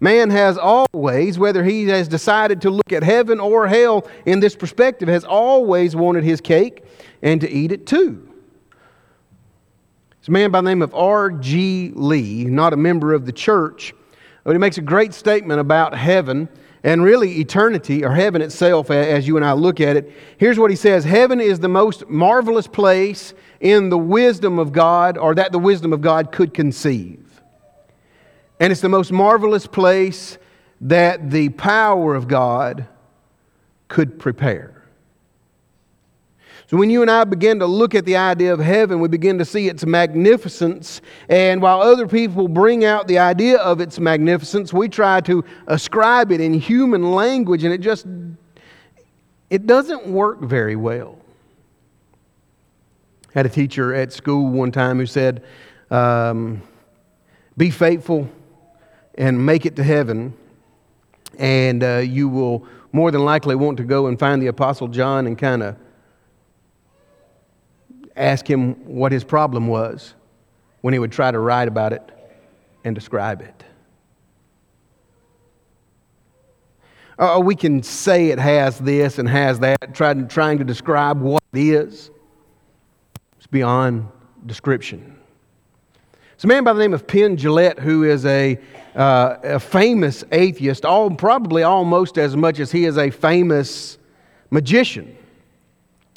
Man 0.00 0.30
has 0.30 0.56
always, 0.56 1.38
whether 1.38 1.62
he 1.62 1.86
has 1.88 2.08
decided 2.08 2.62
to 2.62 2.70
look 2.70 2.90
at 2.90 3.02
heaven 3.02 3.38
or 3.38 3.68
hell 3.68 4.08
in 4.24 4.40
this 4.40 4.56
perspective, 4.56 5.08
has 5.08 5.24
always 5.24 5.94
wanted 5.94 6.24
his 6.24 6.40
cake 6.40 6.84
and 7.20 7.38
to 7.42 7.50
eat 7.50 7.70
it 7.70 7.86
too. 7.86 8.26
It's 10.18 10.28
a 10.28 10.30
man 10.30 10.50
by 10.50 10.62
the 10.62 10.68
name 10.70 10.80
of 10.80 10.94
R.G. 10.94 11.92
Lee, 11.94 12.44
not 12.46 12.72
a 12.72 12.76
member 12.76 13.12
of 13.12 13.26
the 13.26 13.32
church, 13.32 13.92
but 14.42 14.52
he 14.52 14.58
makes 14.58 14.78
a 14.78 14.82
great 14.82 15.12
statement 15.12 15.60
about 15.60 15.94
heaven 15.94 16.48
and 16.82 17.02
really 17.02 17.40
eternity, 17.40 18.04
or 18.04 18.12
heaven 18.12 18.40
itself, 18.40 18.90
as 18.90 19.26
you 19.26 19.36
and 19.36 19.44
I 19.44 19.52
look 19.52 19.80
at 19.80 19.96
it. 19.96 20.12
Here's 20.38 20.58
what 20.58 20.70
he 20.70 20.76
says 20.76 21.04
Heaven 21.04 21.40
is 21.40 21.60
the 21.60 21.68
most 21.68 22.08
marvelous 22.08 22.66
place 22.66 23.34
in 23.60 23.90
the 23.90 23.98
wisdom 23.98 24.58
of 24.58 24.72
God, 24.72 25.18
or 25.18 25.34
that 25.34 25.52
the 25.52 25.58
wisdom 25.58 25.92
of 25.92 26.00
God 26.00 26.32
could 26.32 26.54
conceive. 26.54 27.42
And 28.58 28.70
it's 28.70 28.80
the 28.80 28.88
most 28.88 29.12
marvelous 29.12 29.66
place 29.66 30.38
that 30.82 31.30
the 31.30 31.50
power 31.50 32.14
of 32.14 32.28
God 32.28 32.86
could 33.88 34.18
prepare. 34.18 34.79
So 36.70 36.76
when 36.76 36.88
you 36.88 37.02
and 37.02 37.10
I 37.10 37.24
begin 37.24 37.58
to 37.58 37.66
look 37.66 37.96
at 37.96 38.04
the 38.04 38.14
idea 38.14 38.52
of 38.52 38.60
heaven, 38.60 39.00
we 39.00 39.08
begin 39.08 39.38
to 39.38 39.44
see 39.44 39.66
its 39.66 39.84
magnificence. 39.84 41.00
And 41.28 41.60
while 41.60 41.82
other 41.82 42.06
people 42.06 42.46
bring 42.46 42.84
out 42.84 43.08
the 43.08 43.18
idea 43.18 43.58
of 43.58 43.80
its 43.80 43.98
magnificence, 43.98 44.72
we 44.72 44.88
try 44.88 45.20
to 45.22 45.44
ascribe 45.66 46.30
it 46.30 46.40
in 46.40 46.54
human 46.54 47.10
language, 47.10 47.64
and 47.64 47.74
it 47.74 47.80
just 47.80 48.06
it 49.50 49.66
doesn't 49.66 50.06
work 50.06 50.42
very 50.42 50.76
well. 50.76 51.18
I 53.30 53.40
had 53.40 53.46
a 53.46 53.48
teacher 53.48 53.92
at 53.92 54.12
school 54.12 54.48
one 54.48 54.70
time 54.70 54.98
who 54.98 55.06
said, 55.06 55.42
um, 55.90 56.62
"Be 57.56 57.70
faithful 57.70 58.28
and 59.16 59.44
make 59.44 59.66
it 59.66 59.74
to 59.74 59.82
heaven, 59.82 60.34
and 61.36 61.82
uh, 61.82 61.96
you 61.96 62.28
will 62.28 62.64
more 62.92 63.10
than 63.10 63.24
likely 63.24 63.56
want 63.56 63.76
to 63.78 63.84
go 63.84 64.06
and 64.06 64.16
find 64.16 64.40
the 64.40 64.46
Apostle 64.46 64.86
John 64.86 65.26
and 65.26 65.36
kind 65.36 65.64
of." 65.64 65.76
Ask 68.20 68.48
him 68.48 68.74
what 68.86 69.12
his 69.12 69.24
problem 69.24 69.66
was 69.66 70.14
when 70.80 70.92
he 70.92 70.98
would 70.98 71.12
try 71.12 71.30
to 71.30 71.38
write 71.38 71.68
about 71.68 71.92
it 71.92 72.02
and 72.84 72.94
describe 72.94 73.40
it. 73.40 73.64
Uh, 77.18 77.38
we 77.38 77.54
can 77.54 77.82
say 77.82 78.28
it 78.28 78.38
has 78.38 78.78
this 78.78 79.18
and 79.18 79.28
has 79.28 79.58
that, 79.58 79.94
trying, 79.94 80.26
trying 80.26 80.58
to 80.58 80.64
describe 80.64 81.20
what 81.20 81.42
it 81.52 81.58
is. 81.58 82.10
It's 83.36 83.46
beyond 83.46 84.08
description. 84.46 85.18
It's 86.32 86.44
a 86.44 86.46
man 86.46 86.64
by 86.64 86.72
the 86.72 86.78
name 86.78 86.94
of 86.94 87.06
Penn 87.06 87.36
Jillette 87.36 87.78
who 87.78 88.04
is 88.04 88.24
a, 88.24 88.58
uh, 88.94 89.36
a 89.42 89.60
famous 89.60 90.24
atheist, 90.32 90.86
all, 90.86 91.10
probably 91.10 91.62
almost 91.62 92.16
as 92.16 92.34
much 92.34 92.58
as 92.58 92.72
he 92.72 92.86
is 92.86 92.96
a 92.96 93.10
famous 93.10 93.98
magician. 94.50 95.14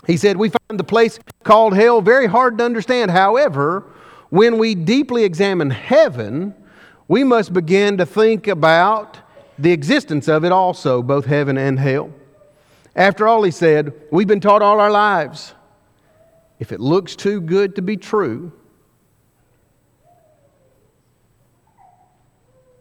He 0.05 0.17
said, 0.17 0.37
We 0.37 0.49
find 0.49 0.79
the 0.79 0.83
place 0.83 1.19
called 1.43 1.75
hell 1.75 2.01
very 2.01 2.27
hard 2.27 2.57
to 2.57 2.65
understand. 2.65 3.11
However, 3.11 3.85
when 4.29 4.57
we 4.57 4.75
deeply 4.75 5.23
examine 5.23 5.69
heaven, 5.69 6.55
we 7.07 7.23
must 7.23 7.53
begin 7.53 7.97
to 7.97 8.05
think 8.05 8.47
about 8.47 9.19
the 9.59 9.71
existence 9.71 10.27
of 10.27 10.43
it 10.43 10.51
also, 10.51 11.01
both 11.01 11.25
heaven 11.25 11.57
and 11.57 11.79
hell. 11.79 12.11
After 12.95 13.27
all, 13.27 13.43
he 13.43 13.51
said, 13.51 13.93
We've 14.11 14.27
been 14.27 14.39
taught 14.39 14.61
all 14.61 14.79
our 14.79 14.91
lives 14.91 15.53
if 16.59 16.71
it 16.71 16.79
looks 16.79 17.15
too 17.15 17.41
good 17.41 17.75
to 17.75 17.81
be 17.81 17.97
true, 17.97 18.51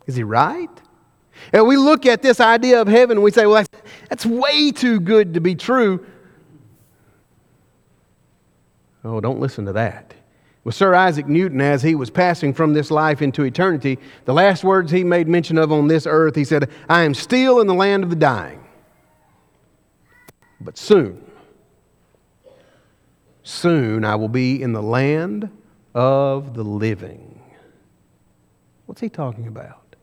is 0.06 0.16
he 0.16 0.22
right? 0.22 0.70
And 1.52 1.66
we 1.66 1.76
look 1.76 2.06
at 2.06 2.22
this 2.22 2.40
idea 2.40 2.80
of 2.80 2.88
heaven 2.88 3.16
and 3.18 3.24
we 3.24 3.30
say, 3.30 3.46
Well, 3.46 3.56
that's, 3.56 3.82
that's 4.08 4.26
way 4.26 4.70
too 4.70 5.00
good 5.00 5.34
to 5.34 5.40
be 5.40 5.54
true. 5.54 6.06
Oh, 9.04 9.20
don't 9.20 9.40
listen 9.40 9.64
to 9.66 9.72
that. 9.72 10.14
With 10.64 10.76
Sir 10.76 10.94
Isaac 10.94 11.26
Newton, 11.26 11.60
as 11.60 11.82
he 11.82 11.96
was 11.96 12.08
passing 12.08 12.54
from 12.54 12.72
this 12.72 12.90
life 12.90 13.20
into 13.20 13.42
eternity, 13.42 13.98
the 14.26 14.32
last 14.32 14.62
words 14.62 14.92
he 14.92 15.02
made 15.02 15.26
mention 15.26 15.58
of 15.58 15.72
on 15.72 15.88
this 15.88 16.06
earth, 16.06 16.36
he 16.36 16.44
said, 16.44 16.70
I 16.88 17.02
am 17.02 17.14
still 17.14 17.60
in 17.60 17.66
the 17.66 17.74
land 17.74 18.04
of 18.04 18.10
the 18.10 18.16
dying. 18.16 18.64
But 20.60 20.78
soon, 20.78 21.24
soon 23.42 24.04
I 24.04 24.14
will 24.14 24.28
be 24.28 24.62
in 24.62 24.72
the 24.72 24.82
land 24.82 25.50
of 25.94 26.54
the 26.54 26.62
living. 26.62 27.40
What's 28.86 29.00
he 29.00 29.08
talking 29.08 29.48
about? 29.48 29.96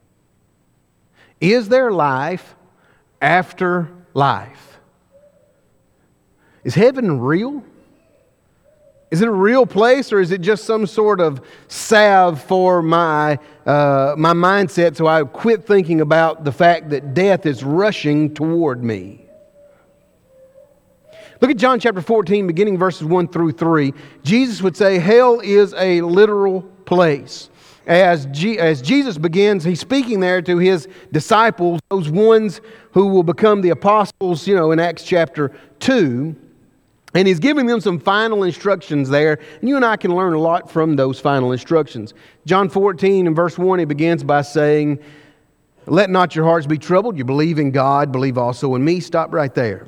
Is 1.40 1.70
there 1.70 1.92
life 1.92 2.56
after 3.22 3.90
life? 4.14 4.80
Is 6.66 6.76
heaven 6.76 7.22
real? 7.22 7.64
Is 9.12 9.22
it 9.22 9.28
a 9.28 9.32
real 9.32 9.66
place 9.66 10.14
or 10.14 10.20
is 10.20 10.32
it 10.32 10.42
just 10.42 10.66
some 10.66 10.86
sort 10.86 11.20
of 11.20 11.42
salve 11.68 12.42
for 12.44 12.84
my, 12.84 13.40
uh, 13.66 14.14
my 14.18 14.34
mindset 14.34 14.96
so 14.96 15.08
I 15.08 15.24
quit 15.24 15.66
thinking 15.66 16.02
about 16.02 16.44
the 16.44 16.52
fact 16.52 16.92
that 16.92 17.16
death 17.16 17.48
is 17.48 17.64
rushing 17.64 18.34
toward 18.36 18.84
me? 18.84 19.26
Look 21.42 21.50
at 21.50 21.58
John 21.58 21.80
chapter 21.80 22.02
14, 22.02 22.46
beginning 22.46 22.78
verses 22.78 23.06
1 23.06 23.30
through 23.30 23.54
3. 23.54 23.94
Jesus 24.24 24.62
would 24.62 24.76
say, 24.76 25.00
Hell 25.00 25.40
is 25.40 25.74
a 25.76 26.02
literal 26.02 26.62
place. 26.86 27.50
As, 27.88 28.28
G- 28.28 28.60
as 28.60 28.82
Jesus 28.82 29.18
begins, 29.18 29.64
he's 29.64 29.80
speaking 29.80 30.20
there 30.20 30.42
to 30.44 30.58
his 30.58 30.88
disciples, 31.12 31.80
those 31.90 32.10
ones 32.10 32.62
who 32.92 33.08
will 33.08 33.24
become 33.24 33.62
the 33.62 33.70
apostles, 33.70 34.46
you 34.48 34.54
know, 34.54 34.72
in 34.72 34.80
Acts 34.80 35.04
chapter 35.04 35.52
2. 35.80 36.36
And 37.14 37.28
he's 37.28 37.40
giving 37.40 37.66
them 37.66 37.82
some 37.82 38.00
final 38.00 38.44
instructions 38.44 39.10
there. 39.10 39.40
And 39.60 39.70
you 39.70 39.76
and 39.76 39.84
I 39.84 39.98
can 39.98 40.16
learn 40.16 40.34
a 40.34 40.40
lot 40.40 40.70
from 40.70 40.96
those 40.96 41.20
final 41.20 41.52
instructions. 41.52 42.14
John 42.46 42.70
14 42.70 43.28
and 43.28 43.36
verse 43.36 43.58
1, 43.58 43.80
he 43.80 43.86
begins 43.86 44.24
by 44.24 44.44
saying, 44.44 45.00
Let 45.88 46.10
not 46.10 46.36
your 46.36 46.46
hearts 46.46 46.68
be 46.68 46.78
troubled. 46.78 47.18
You 47.18 47.26
believe 47.26 47.58
in 47.58 47.72
God, 47.72 48.12
believe 48.12 48.38
also 48.38 48.76
in 48.76 48.84
me. 48.84 49.00
Stop 49.00 49.34
right 49.34 49.54
there. 49.54 49.88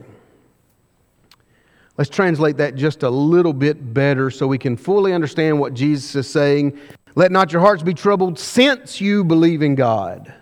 Let's 1.98 2.10
translate 2.10 2.58
that 2.58 2.76
just 2.76 3.04
a 3.04 3.10
little 3.10 3.54
bit 3.54 3.94
better 3.94 4.32
so 4.32 4.48
we 4.48 4.58
can 4.58 4.76
fully 4.76 5.14
understand 5.14 5.60
what 5.60 5.76
Jesus 5.76 6.16
is 6.16 6.28
saying. 6.28 6.80
Let 7.14 7.32
not 7.32 7.52
your 7.52 7.62
hearts 7.62 7.84
be 7.84 7.94
troubled 7.94 8.40
since 8.40 9.00
you 9.00 9.24
believe 9.24 9.62
in 9.62 9.76
God. 9.76 10.34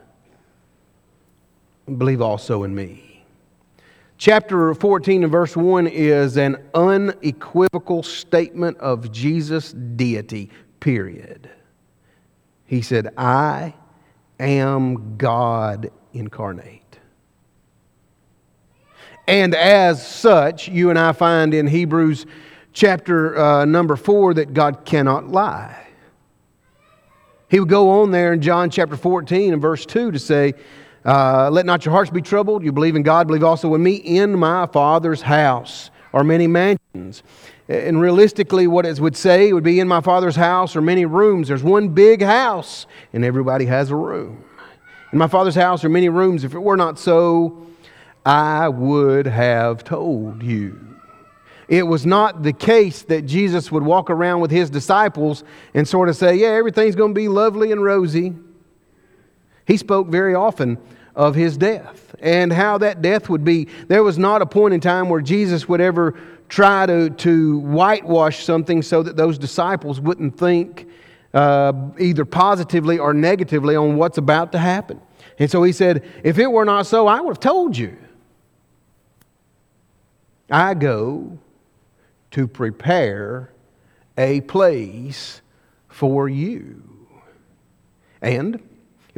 Believe 1.97 2.21
also 2.21 2.63
in 2.63 2.73
me. 2.73 3.08
Chapter 4.19 4.73
14 4.73 5.23
and 5.23 5.31
verse 5.31 5.55
1 5.55 5.87
is 5.87 6.35
an 6.35 6.57
unequivocal 6.73 8.03
statement 8.03 8.77
of 8.79 9.13
Jesus' 9.13 9.71
deity, 9.71 10.49
period. 10.81 11.49
He 12.65 12.81
said, 12.81 13.13
I 13.17 13.73
am 14.37 15.15
God 15.15 15.89
incarnate. 16.11 16.99
And 19.25 19.55
as 19.55 20.05
such, 20.05 20.67
you 20.67 20.89
and 20.89 20.99
I 20.99 21.13
find 21.13 21.53
in 21.53 21.65
Hebrews 21.65 22.25
chapter 22.73 23.39
uh, 23.39 23.63
number 23.63 23.95
4 23.95 24.33
that 24.33 24.53
God 24.53 24.83
cannot 24.83 25.29
lie. 25.29 25.87
He 27.47 27.61
would 27.61 27.69
go 27.69 28.01
on 28.01 28.11
there 28.11 28.33
in 28.33 28.41
John 28.41 28.69
chapter 28.69 28.97
14 28.97 29.53
and 29.53 29.61
verse 29.61 29.85
2 29.85 30.11
to 30.11 30.19
say, 30.19 30.55
uh, 31.05 31.49
let 31.51 31.65
not 31.65 31.85
your 31.85 31.93
hearts 31.93 32.09
be 32.09 32.21
troubled. 32.21 32.63
You 32.63 32.71
believe 32.71 32.95
in 32.95 33.03
God, 33.03 33.27
believe 33.27 33.43
also 33.43 33.73
in 33.75 33.83
me. 33.83 33.95
In 33.95 34.37
my 34.37 34.65
Father's 34.67 35.21
house 35.21 35.89
are 36.13 36.23
many 36.23 36.47
mansions. 36.47 37.23
And 37.67 38.01
realistically, 38.01 38.67
what 38.67 38.85
it 38.85 38.99
would 38.99 39.15
say 39.15 39.53
would 39.53 39.63
be 39.63 39.79
in 39.79 39.87
my 39.87 40.01
Father's 40.01 40.35
house 40.35 40.75
are 40.75 40.81
many 40.81 41.05
rooms. 41.05 41.47
There's 41.47 41.63
one 41.63 41.89
big 41.89 42.21
house, 42.21 42.87
and 43.13 43.23
everybody 43.23 43.65
has 43.65 43.91
a 43.91 43.95
room. 43.95 44.43
In 45.11 45.19
my 45.19 45.27
Father's 45.27 45.55
house 45.55 45.83
are 45.83 45.89
many 45.89 46.09
rooms. 46.09 46.43
If 46.43 46.53
it 46.53 46.59
were 46.59 46.77
not 46.77 46.99
so, 46.99 47.67
I 48.25 48.69
would 48.69 49.27
have 49.27 49.83
told 49.83 50.43
you. 50.43 50.79
It 51.67 51.83
was 51.83 52.05
not 52.05 52.41
the 52.41 52.53
case 52.53 53.03
that 53.03 53.27
Jesus 53.27 53.71
would 53.71 53.83
walk 53.83 54.09
around 54.09 54.41
with 54.41 54.49
his 54.49 54.71
disciples 54.71 55.43
and 55.75 55.87
sort 55.87 56.09
of 56.09 56.15
say, 56.15 56.35
Yeah, 56.35 56.49
everything's 56.49 56.95
going 56.95 57.13
to 57.13 57.19
be 57.19 57.27
lovely 57.27 57.71
and 57.71 57.83
rosy. 57.83 58.33
He 59.69 59.77
spoke 59.77 60.07
very 60.07 60.33
often 60.33 60.79
of 61.15 61.35
his 61.35 61.55
death 61.55 62.15
and 62.19 62.51
how 62.51 62.79
that 62.79 63.03
death 63.03 63.29
would 63.29 63.43
be. 63.43 63.67
There 63.87 64.03
was 64.03 64.17
not 64.17 64.41
a 64.41 64.47
point 64.47 64.73
in 64.73 64.79
time 64.79 65.09
where 65.09 65.21
Jesus 65.21 65.69
would 65.69 65.79
ever 65.79 66.19
try 66.49 66.87
to, 66.87 67.11
to 67.11 67.59
whitewash 67.59 68.43
something 68.43 68.81
so 68.81 69.03
that 69.03 69.15
those 69.15 69.37
disciples 69.37 70.01
wouldn't 70.01 70.39
think 70.39 70.87
uh, 71.35 71.71
either 71.99 72.25
positively 72.25 72.97
or 72.97 73.13
negatively 73.13 73.75
on 73.75 73.95
what's 73.95 74.17
about 74.17 74.51
to 74.53 74.57
happen. 74.57 74.99
And 75.37 75.51
so 75.51 75.61
he 75.61 75.71
said, 75.71 76.03
If 76.23 76.39
it 76.39 76.51
were 76.51 76.65
not 76.65 76.87
so, 76.87 77.05
I 77.05 77.21
would 77.21 77.35
have 77.35 77.39
told 77.39 77.77
you. 77.77 77.95
I 80.49 80.73
go 80.73 81.37
to 82.31 82.47
prepare 82.47 83.51
a 84.17 84.41
place 84.41 85.43
for 85.89 86.27
you. 86.27 86.81
And 88.19 88.59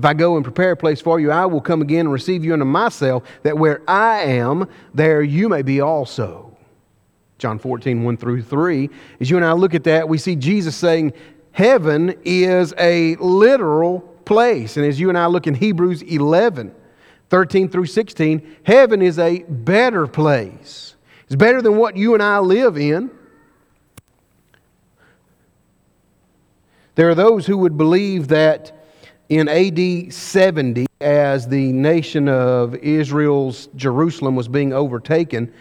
if 0.01 0.05
I 0.05 0.15
go 0.15 0.35
and 0.35 0.43
prepare 0.43 0.71
a 0.71 0.75
place 0.75 0.99
for 0.99 1.19
you, 1.19 1.29
I 1.29 1.45
will 1.45 1.61
come 1.61 1.83
again 1.83 2.07
and 2.07 2.11
receive 2.11 2.43
you 2.43 2.53
into 2.53 2.65
myself, 2.65 3.21
that 3.43 3.55
where 3.55 3.83
I 3.87 4.21
am, 4.21 4.67
there 4.95 5.21
you 5.21 5.47
may 5.47 5.61
be 5.61 5.79
also. 5.79 6.57
John 7.37 7.59
14, 7.59 8.03
1 8.03 8.17
through 8.17 8.41
3. 8.41 8.89
As 9.19 9.29
you 9.29 9.35
and 9.35 9.45
I 9.45 9.51
look 9.51 9.75
at 9.75 9.83
that, 9.83 10.09
we 10.09 10.17
see 10.17 10.35
Jesus 10.35 10.75
saying, 10.75 11.13
Heaven 11.51 12.15
is 12.25 12.73
a 12.79 13.15
literal 13.17 13.99
place. 14.25 14.75
And 14.75 14.87
as 14.87 14.99
you 14.99 15.09
and 15.09 15.17
I 15.19 15.27
look 15.27 15.45
in 15.45 15.53
Hebrews 15.53 16.01
11, 16.01 16.73
13 17.29 17.69
through 17.69 17.85
16, 17.85 18.57
heaven 18.63 19.03
is 19.03 19.19
a 19.19 19.43
better 19.43 20.07
place. 20.07 20.95
It's 21.27 21.35
better 21.35 21.61
than 21.61 21.77
what 21.77 21.95
you 21.95 22.15
and 22.15 22.23
I 22.23 22.39
live 22.39 22.75
in. 22.75 23.11
There 26.95 27.07
are 27.07 27.15
those 27.15 27.45
who 27.45 27.59
would 27.59 27.77
believe 27.77 28.29
that 28.29 28.80
in 29.31 29.47
AD 29.47 30.13
70, 30.13 30.87
as 30.99 31.47
the 31.47 31.71
nation 31.71 32.27
of 32.27 32.75
Israel's 32.75 33.69
Jerusalem 33.77 34.35
was 34.35 34.49
being 34.49 34.73
overtaken, 34.73 35.53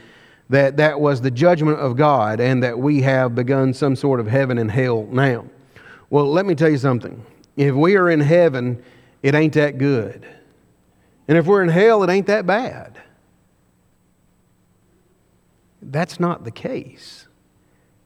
that 0.49 0.77
that 0.79 1.01
was 1.01 1.21
the 1.21 1.31
judgment 1.31 1.79
of 1.79 1.97
God 1.97 2.41
and 2.41 2.65
that 2.65 2.77
we 2.77 3.01
have 3.03 3.37
begun 3.37 3.73
some 3.73 3.95
sort 3.95 4.19
of 4.19 4.27
heaven 4.27 4.59
and 4.59 4.69
hell 4.69 5.07
now. 5.13 5.45
Well, 6.11 6.29
let 6.33 6.47
me 6.47 6.57
tell 6.57 6.69
you 6.69 6.79
something. 6.79 7.25
If 7.57 7.73
we 7.73 7.95
are 7.95 8.11
in 8.11 8.19
heaven, 8.19 8.83
it 9.23 9.37
ain't 9.37 9.53
that 9.53 9.79
good. 9.79 10.27
And 11.29 11.39
if 11.39 11.47
we're 11.47 11.63
in 11.63 11.69
hell, 11.69 12.03
it 12.03 12.11
ain't 12.11 12.27
that 12.27 12.49
bad. 12.49 13.01
That's 15.81 16.19
not 16.19 16.43
the 16.43 16.51
case. 16.51 17.29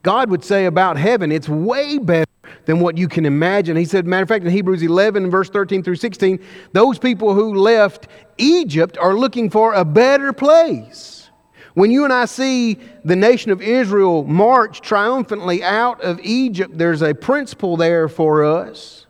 God 0.03 0.29
would 0.29 0.43
say 0.43 0.65
about 0.65 0.97
heaven, 0.97 1.31
it's 1.31 1.49
way 1.49 1.97
better 1.97 2.29
than 2.65 2.79
what 2.79 2.97
you 2.97 3.07
can 3.07 3.25
imagine. 3.25 3.77
He 3.77 3.85
said, 3.85 4.05
matter 4.05 4.23
of 4.23 4.29
fact, 4.29 4.45
in 4.45 4.51
Hebrews 4.51 4.83
11, 4.83 5.29
verse 5.29 5.49
13 5.49 5.83
through 5.83 5.95
16, 5.95 6.39
those 6.73 6.99
people 6.99 7.33
who 7.33 7.55
left 7.55 8.07
Egypt 8.37 8.97
are 8.97 9.13
looking 9.13 9.49
for 9.49 9.73
a 9.73 9.85
better 9.85 10.33
place. 10.33 11.29
When 11.75 11.91
you 11.91 12.05
and 12.05 12.13
I 12.13 12.25
see 12.25 12.79
the 13.03 13.17
nation 13.17 13.51
of 13.51 13.61
Israel 13.61 14.23
march 14.23 14.81
triumphantly 14.81 15.61
out 15.61 16.01
of 16.01 16.19
Egypt, 16.21 16.77
there's 16.77 17.01
a 17.01 17.13
principle 17.13 17.75
there 17.75 18.07
for 18.07 18.45
us. 18.45 19.05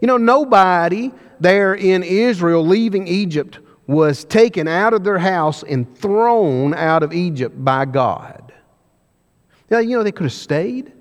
You 0.00 0.08
know, 0.08 0.16
nobody 0.16 1.12
there 1.40 1.74
in 1.74 2.02
Israel 2.02 2.66
leaving 2.66 3.06
Egypt 3.06 3.60
was 3.86 4.24
taken 4.24 4.68
out 4.68 4.92
of 4.92 5.02
their 5.04 5.18
house 5.18 5.62
and 5.62 5.96
thrown 5.96 6.74
out 6.74 7.02
of 7.02 7.12
Egypt 7.12 7.64
by 7.64 7.84
God. 7.84 8.52
Now, 9.70 9.78
you 9.78 9.96
know, 9.96 10.02
they 10.02 10.12
could 10.12 10.24
have 10.24 10.32
stayed. 10.32 10.92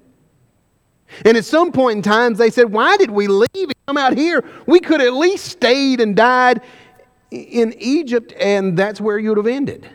And 1.26 1.38
at 1.38 1.46
some 1.46 1.72
point 1.72 1.98
in 1.98 2.02
time, 2.02 2.34
they 2.34 2.50
said, 2.50 2.72
Why 2.72 2.98
did 2.98 3.12
we 3.12 3.28
leave 3.28 3.48
and 3.54 3.76
come 3.88 3.98
out 3.98 4.18
here? 4.18 4.44
We 4.66 4.80
could 4.80 5.02
at 5.02 5.14
least 5.14 5.46
stayed 5.46 6.02
and 6.02 6.16
died 6.16 6.62
in 7.32 7.74
Egypt, 7.78 8.34
and 8.40 8.78
that's 8.78 9.02
where 9.02 9.18
you 9.18 9.30
would 9.30 9.38
have 9.38 9.48
ended. 9.48 9.90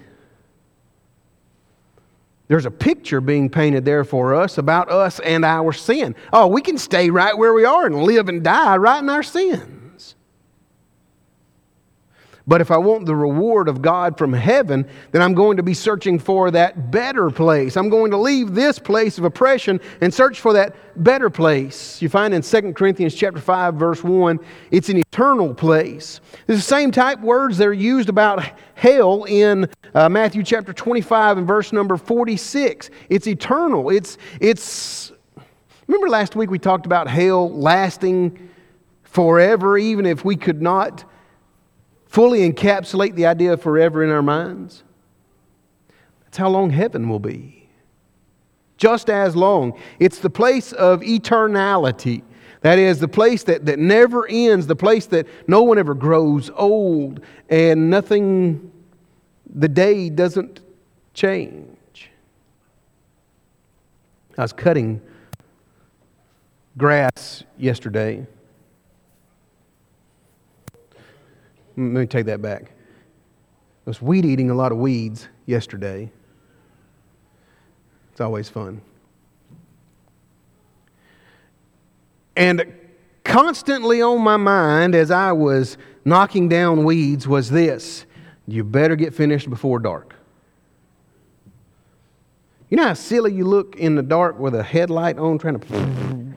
There's 2.49 2.67
a 2.67 2.71
picture 2.71 3.21
being 3.21 3.49
painted 3.49 3.85
there 3.85 4.05
for 4.05 4.35
us 4.35 4.59
about 4.59 4.91
us 4.91 5.21
and 5.21 5.45
our 5.45 5.73
sin. 5.73 6.15
Oh, 6.33 6.49
we 6.49 6.61
can 6.61 6.77
stay 6.77 7.09
right 7.09 7.37
where 7.37 7.55
we 7.55 7.65
are 7.65 7.87
and 7.87 8.03
live 8.03 8.29
and 8.29 8.43
die 8.43 8.77
right 8.77 9.03
in 9.03 9.09
our 9.09 9.23
sin. 9.23 9.82
But 12.47 12.61
if 12.61 12.71
I 12.71 12.77
want 12.77 13.07
the 13.07 13.15
reward 13.15 13.69
of 13.69 13.83
God 13.83 14.19
from 14.19 14.33
heaven, 14.33 14.89
then 15.13 15.23
I'm 15.23 15.35
going 15.35 15.57
to 15.59 15.63
be 15.63 15.75
searching 15.75 16.19
for 16.19 16.51
that 16.51 16.91
better 16.91 17.31
place. 17.31 17.77
I'm 17.77 17.89
going 17.89 18.11
to 18.11 18.17
leave 18.17 18.55
this 18.55 18.79
place 18.79 19.17
of 19.19 19.25
oppression 19.25 19.81
and 20.01 20.13
search 20.13 20.41
for 20.41 20.53
that 20.55 20.75
better 21.03 21.31
place. 21.31 22.03
You 22.03 22.09
find 22.09 22.35
in 22.35 22.43
2 22.43 22.73
Corinthians 22.73 23.15
chapter 23.15 23.41
5 23.41 23.75
verse 23.75 24.03
1, 24.03 24.41
it's 24.71 24.89
an 24.89 24.99
eternal 24.99 25.55
place. 25.55 26.21
It's 26.49 26.59
the 26.59 26.61
same 26.61 26.91
type 26.91 27.21
words 27.21 27.59
that 27.59 27.69
are 27.69 27.73
used 27.73 28.09
about 28.09 28.45
hell 28.75 29.25
in 29.25 29.71
uh, 29.95 30.09
Matthew 30.09 30.43
chapter 30.43 30.73
25 30.73 31.39
and 31.39 31.47
verse 31.47 31.73
number 31.73 31.97
46. 31.97 32.91
It's 33.09 33.27
eternal. 33.27 33.91
It's 33.91 34.19
it's 34.41 35.13
Remember 35.87 36.09
last 36.09 36.37
week 36.37 36.51
we 36.51 36.59
talked 36.59 36.87
about 36.87 37.09
hell 37.09 37.51
lasting 37.51 38.49
forever 39.03 39.77
even 39.77 40.07
if 40.07 40.25
we 40.25 40.37
could 40.37 40.63
not 40.63 41.05
fully 42.13 42.47
encapsulate 42.47 43.15
the 43.15 43.25
idea 43.25 43.55
of 43.55 43.63
forever 43.63 44.05
in 44.05 44.11
our 44.11 44.21
minds? 44.21 44.83
That's 46.25 46.37
how 46.37 46.51
long 46.51 46.69
heaven 46.69 47.09
will 47.09 47.19
be. 47.19 47.71
Just 48.77 49.09
as 49.09 49.35
long. 49.35 49.79
It's 49.99 50.19
the 50.19 50.29
place 50.29 50.73
of 50.75 51.01
eternality. 51.01 52.23
That 52.61 52.79
is, 52.79 53.01
the 53.01 53.09
place 53.09 53.45
that, 53.45 53.65
that 53.65 53.79
never 53.79 54.27
ends, 54.29 54.67
the 54.67 54.77
place 54.77 55.07
that 55.07 55.27
no 55.49 55.63
one 55.63 55.79
ever 55.79 55.95
grows 55.95 56.51
old 56.55 57.23
and 57.49 57.89
nothing, 57.89 58.71
the 59.55 59.69
day 59.69 60.11
doesn't 60.11 60.61
change. 61.15 62.11
I 64.37 64.43
was 64.43 64.53
cutting 64.53 65.01
grass 66.77 67.43
yesterday. 67.57 68.27
Let 71.77 71.83
me 71.83 72.07
take 72.07 72.27
that 72.27 72.43
back. 72.43 72.65
I 72.65 73.91
was 73.91 74.01
weed 74.01 74.25
eating 74.25 74.51
a 74.51 74.55
lot 74.55 74.73
of 74.73 74.79
weeds 74.79 75.29
yesterday. 75.47 76.11
It's 78.13 78.21
always 78.21 78.49
fun. 78.49 78.81
And 82.37 82.73
constantly 83.25 84.03
on 84.03 84.21
my 84.21 84.37
mind 84.37 84.95
as 84.95 85.11
I 85.11 85.33
was 85.33 85.79
knocking 86.05 86.49
down 86.49 86.85
weeds 86.85 87.27
was 87.27 87.51
this 87.51 88.07
you 88.47 88.65
better 88.65 88.97
get 88.97 89.15
finished 89.15 89.49
before 89.49 89.79
dark. 89.79 90.15
You 92.69 92.77
know 92.77 92.85
how 92.85 92.95
silly 92.95 93.33
you 93.33 93.45
look 93.45 93.77
in 93.77 93.95
the 93.95 94.03
dark 94.03 94.39
with 94.39 94.55
a 94.55 94.63
headlight 94.63 95.19
on 95.19 95.39
trying 95.39 95.61
to. 95.61 96.37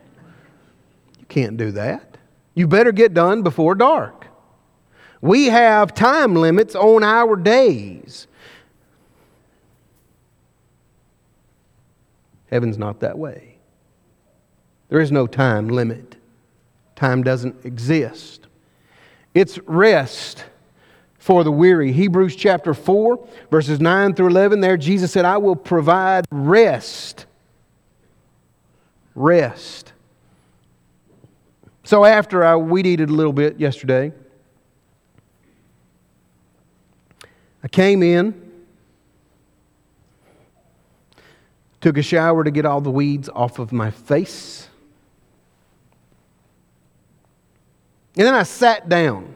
You 1.18 1.42
can't 1.42 1.56
do 1.56 1.72
that. 1.72 2.16
You 2.54 2.68
better 2.68 2.92
get 2.92 3.12
done 3.12 3.42
before 3.42 3.74
dark. 3.74 4.25
We 5.26 5.46
have 5.46 5.92
time 5.92 6.36
limits 6.36 6.76
on 6.76 7.02
our 7.02 7.34
days. 7.34 8.28
Heaven's 12.48 12.78
not 12.78 13.00
that 13.00 13.18
way. 13.18 13.56
There 14.88 15.00
is 15.00 15.10
no 15.10 15.26
time 15.26 15.66
limit. 15.66 16.14
Time 16.94 17.24
doesn't 17.24 17.64
exist. 17.64 18.46
It's 19.34 19.58
rest 19.66 20.44
for 21.18 21.42
the 21.42 21.50
weary. 21.50 21.90
Hebrews 21.90 22.36
chapter 22.36 22.72
4, 22.72 23.28
verses 23.50 23.80
9 23.80 24.14
through 24.14 24.28
11, 24.28 24.60
there 24.60 24.76
Jesus 24.76 25.10
said, 25.10 25.24
I 25.24 25.38
will 25.38 25.56
provide 25.56 26.24
rest. 26.30 27.26
Rest. 29.16 29.92
So 31.82 32.04
after 32.04 32.44
I 32.44 32.54
weed 32.54 32.86
eated 32.86 33.10
a 33.10 33.12
little 33.12 33.32
bit 33.32 33.58
yesterday, 33.58 34.12
I 37.66 37.68
came 37.68 38.00
in, 38.04 38.32
took 41.80 41.98
a 41.98 42.02
shower 42.02 42.44
to 42.44 42.50
get 42.52 42.64
all 42.64 42.80
the 42.80 42.92
weeds 42.92 43.28
off 43.28 43.58
of 43.58 43.72
my 43.72 43.90
face, 43.90 44.68
and 48.16 48.24
then 48.24 48.34
I 48.34 48.44
sat 48.44 48.88
down. 48.88 49.34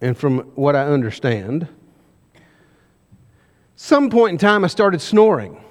And 0.00 0.18
from 0.18 0.40
what 0.56 0.74
I 0.74 0.84
understand, 0.86 1.68
some 3.76 4.10
point 4.10 4.32
in 4.32 4.38
time 4.38 4.64
I 4.64 4.66
started 4.66 5.00
snoring. 5.00 5.62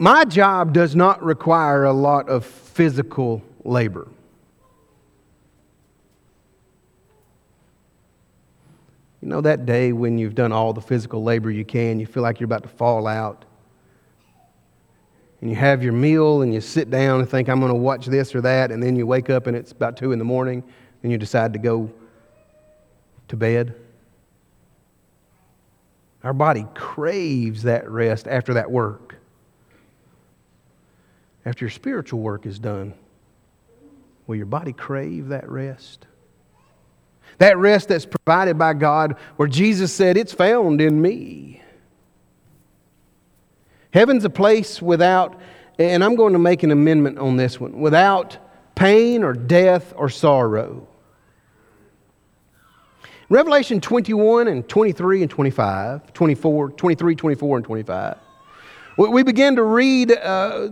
My 0.00 0.24
job 0.24 0.72
does 0.72 0.96
not 0.96 1.22
require 1.22 1.84
a 1.84 1.92
lot 1.92 2.30
of 2.30 2.46
physical 2.46 3.42
labor. 3.64 4.08
You 9.20 9.28
know, 9.28 9.42
that 9.42 9.66
day 9.66 9.92
when 9.92 10.16
you've 10.16 10.34
done 10.34 10.52
all 10.52 10.72
the 10.72 10.80
physical 10.80 11.22
labor 11.22 11.50
you 11.50 11.66
can, 11.66 12.00
you 12.00 12.06
feel 12.06 12.22
like 12.22 12.40
you're 12.40 12.46
about 12.46 12.62
to 12.62 12.70
fall 12.70 13.06
out. 13.06 13.44
And 15.42 15.50
you 15.50 15.56
have 15.56 15.82
your 15.82 15.92
meal 15.92 16.40
and 16.40 16.54
you 16.54 16.62
sit 16.62 16.90
down 16.90 17.20
and 17.20 17.28
think, 17.28 17.50
I'm 17.50 17.60
going 17.60 17.68
to 17.68 17.78
watch 17.78 18.06
this 18.06 18.34
or 18.34 18.40
that. 18.40 18.72
And 18.72 18.82
then 18.82 18.96
you 18.96 19.06
wake 19.06 19.28
up 19.28 19.46
and 19.48 19.54
it's 19.54 19.72
about 19.72 19.98
2 19.98 20.12
in 20.12 20.18
the 20.18 20.24
morning 20.24 20.64
and 21.02 21.12
you 21.12 21.18
decide 21.18 21.52
to 21.52 21.58
go 21.58 21.92
to 23.28 23.36
bed. 23.36 23.74
Our 26.24 26.32
body 26.32 26.64
craves 26.74 27.64
that 27.64 27.86
rest 27.90 28.26
after 28.26 28.54
that 28.54 28.70
work. 28.70 29.19
After 31.44 31.64
your 31.64 31.70
spiritual 31.70 32.20
work 32.20 32.46
is 32.46 32.58
done, 32.58 32.94
will 34.26 34.36
your 34.36 34.46
body 34.46 34.72
crave 34.72 35.28
that 35.28 35.48
rest? 35.48 36.06
That 37.38 37.56
rest 37.56 37.88
that's 37.88 38.06
provided 38.06 38.58
by 38.58 38.74
God, 38.74 39.16
where 39.36 39.48
Jesus 39.48 39.92
said, 39.92 40.16
It's 40.16 40.32
found 40.32 40.80
in 40.80 41.00
me. 41.00 41.62
Heaven's 43.92 44.24
a 44.24 44.30
place 44.30 44.80
without, 44.80 45.40
and 45.78 46.04
I'm 46.04 46.14
going 46.14 46.34
to 46.34 46.38
make 46.38 46.62
an 46.62 46.70
amendment 46.70 47.18
on 47.18 47.36
this 47.36 47.58
one, 47.58 47.80
without 47.80 48.36
pain 48.74 49.24
or 49.24 49.32
death 49.32 49.92
or 49.96 50.08
sorrow. 50.08 50.86
Revelation 53.28 53.80
21 53.80 54.48
and 54.48 54.68
23 54.68 55.22
and 55.22 55.30
25, 55.30 56.12
24, 56.12 56.70
23, 56.70 57.14
24, 57.14 57.56
and 57.56 57.64
25, 57.64 58.18
we 58.96 59.22
begin 59.22 59.56
to 59.56 59.62
read 59.62 60.12
uh, 60.12 60.68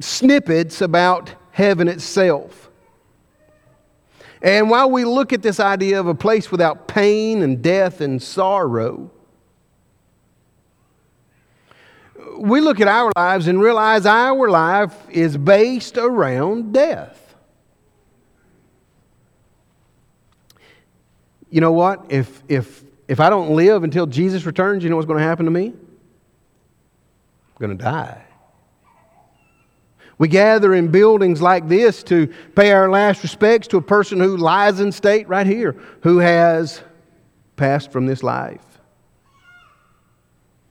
snippets 0.00 0.80
about 0.80 1.34
heaven 1.50 1.88
itself. 1.88 2.70
And 4.42 4.68
while 4.70 4.90
we 4.90 5.04
look 5.04 5.32
at 5.32 5.42
this 5.42 5.58
idea 5.58 5.98
of 5.98 6.06
a 6.06 6.14
place 6.14 6.50
without 6.50 6.86
pain 6.86 7.42
and 7.42 7.62
death 7.62 8.00
and 8.00 8.22
sorrow, 8.22 9.10
we 12.38 12.60
look 12.60 12.80
at 12.80 12.88
our 12.88 13.10
lives 13.16 13.48
and 13.48 13.60
realize 13.60 14.04
our 14.04 14.48
life 14.48 14.94
is 15.08 15.36
based 15.36 15.96
around 15.96 16.72
death. 16.72 17.34
You 21.50 21.60
know 21.60 21.72
what? 21.72 22.04
If, 22.10 22.42
if, 22.48 22.84
if 23.08 23.20
I 23.20 23.30
don't 23.30 23.56
live 23.56 23.84
until 23.84 24.06
Jesus 24.06 24.44
returns, 24.44 24.84
you 24.84 24.90
know 24.90 24.96
what's 24.96 25.06
going 25.06 25.18
to 25.18 25.24
happen 25.24 25.46
to 25.46 25.50
me? 25.50 25.68
I'm 25.68 25.76
going 27.58 27.76
to 27.76 27.82
die. 27.82 28.25
We 30.18 30.28
gather 30.28 30.74
in 30.74 30.88
buildings 30.88 31.42
like 31.42 31.68
this 31.68 32.02
to 32.04 32.32
pay 32.54 32.72
our 32.72 32.88
last 32.88 33.22
respects 33.22 33.68
to 33.68 33.76
a 33.76 33.82
person 33.82 34.18
who 34.18 34.36
lies 34.36 34.80
in 34.80 34.90
state 34.92 35.28
right 35.28 35.46
here, 35.46 35.76
who 36.02 36.18
has 36.18 36.82
passed 37.56 37.92
from 37.92 38.06
this 38.06 38.22
life 38.22 38.80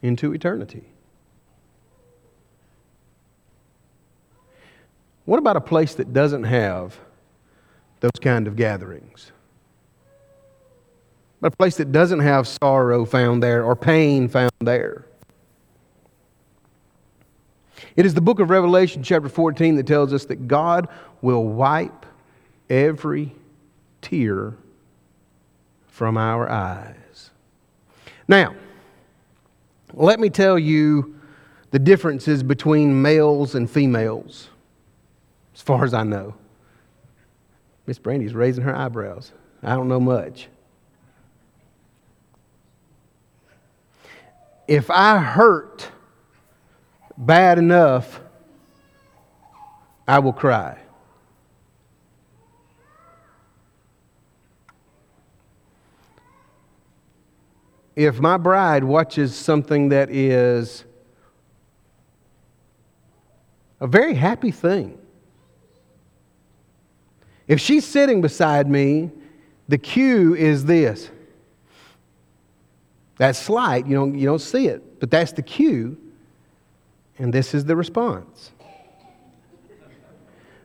into 0.02 0.32
eternity. 0.32 0.84
What 5.26 5.38
about 5.38 5.56
a 5.56 5.60
place 5.60 5.94
that 5.96 6.12
doesn't 6.12 6.44
have 6.44 6.98
those 8.00 8.12
kind 8.20 8.46
of 8.46 8.56
gatherings? 8.56 9.32
But 11.40 11.52
a 11.52 11.56
place 11.56 11.76
that 11.76 11.92
doesn't 11.92 12.20
have 12.20 12.48
sorrow 12.48 13.04
found 13.04 13.42
there 13.42 13.64
or 13.64 13.76
pain 13.76 14.28
found 14.28 14.52
there? 14.60 15.06
It 17.96 18.04
is 18.04 18.12
the 18.12 18.20
book 18.20 18.40
of 18.40 18.50
Revelation, 18.50 19.02
chapter 19.02 19.28
14, 19.28 19.76
that 19.76 19.86
tells 19.86 20.12
us 20.12 20.26
that 20.26 20.46
God 20.46 20.88
will 21.22 21.44
wipe 21.44 22.04
every 22.68 23.34
tear 24.02 24.54
from 25.88 26.18
our 26.18 26.48
eyes. 26.50 27.30
Now, 28.28 28.54
let 29.94 30.20
me 30.20 30.28
tell 30.28 30.58
you 30.58 31.18
the 31.70 31.78
differences 31.78 32.42
between 32.42 33.00
males 33.00 33.54
and 33.54 33.70
females 33.70 34.48
as 35.54 35.62
far 35.62 35.84
as 35.84 35.94
I 35.94 36.02
know. 36.02 36.34
Miss 37.86 37.98
Brandy's 37.98 38.34
raising 38.34 38.64
her 38.64 38.76
eyebrows. 38.76 39.32
I 39.62 39.74
don't 39.74 39.88
know 39.88 40.00
much. 40.00 40.48
If 44.68 44.90
I 44.90 45.18
hurt 45.18 45.88
bad 47.26 47.58
enough, 47.58 48.20
I 50.06 50.20
will 50.20 50.32
cry. 50.32 50.78
If 57.96 58.20
my 58.20 58.36
bride 58.36 58.84
watches 58.84 59.34
something 59.34 59.88
that 59.88 60.10
is 60.10 60.84
a 63.80 63.86
very 63.86 64.14
happy 64.14 64.50
thing, 64.50 64.98
if 67.48 67.60
she's 67.60 67.84
sitting 67.84 68.20
beside 68.20 68.68
me, 68.68 69.10
the 69.68 69.78
cue 69.78 70.34
is 70.34 70.64
this. 70.64 71.10
That's 73.16 73.38
slight, 73.38 73.86
you 73.86 73.96
don't, 73.96 74.14
you 74.14 74.26
don't 74.26 74.40
see 74.40 74.68
it, 74.68 75.00
but 75.00 75.10
that's 75.10 75.32
the 75.32 75.42
cue, 75.42 75.96
and 77.18 77.32
this 77.32 77.54
is 77.54 77.64
the 77.64 77.76
response. 77.76 78.52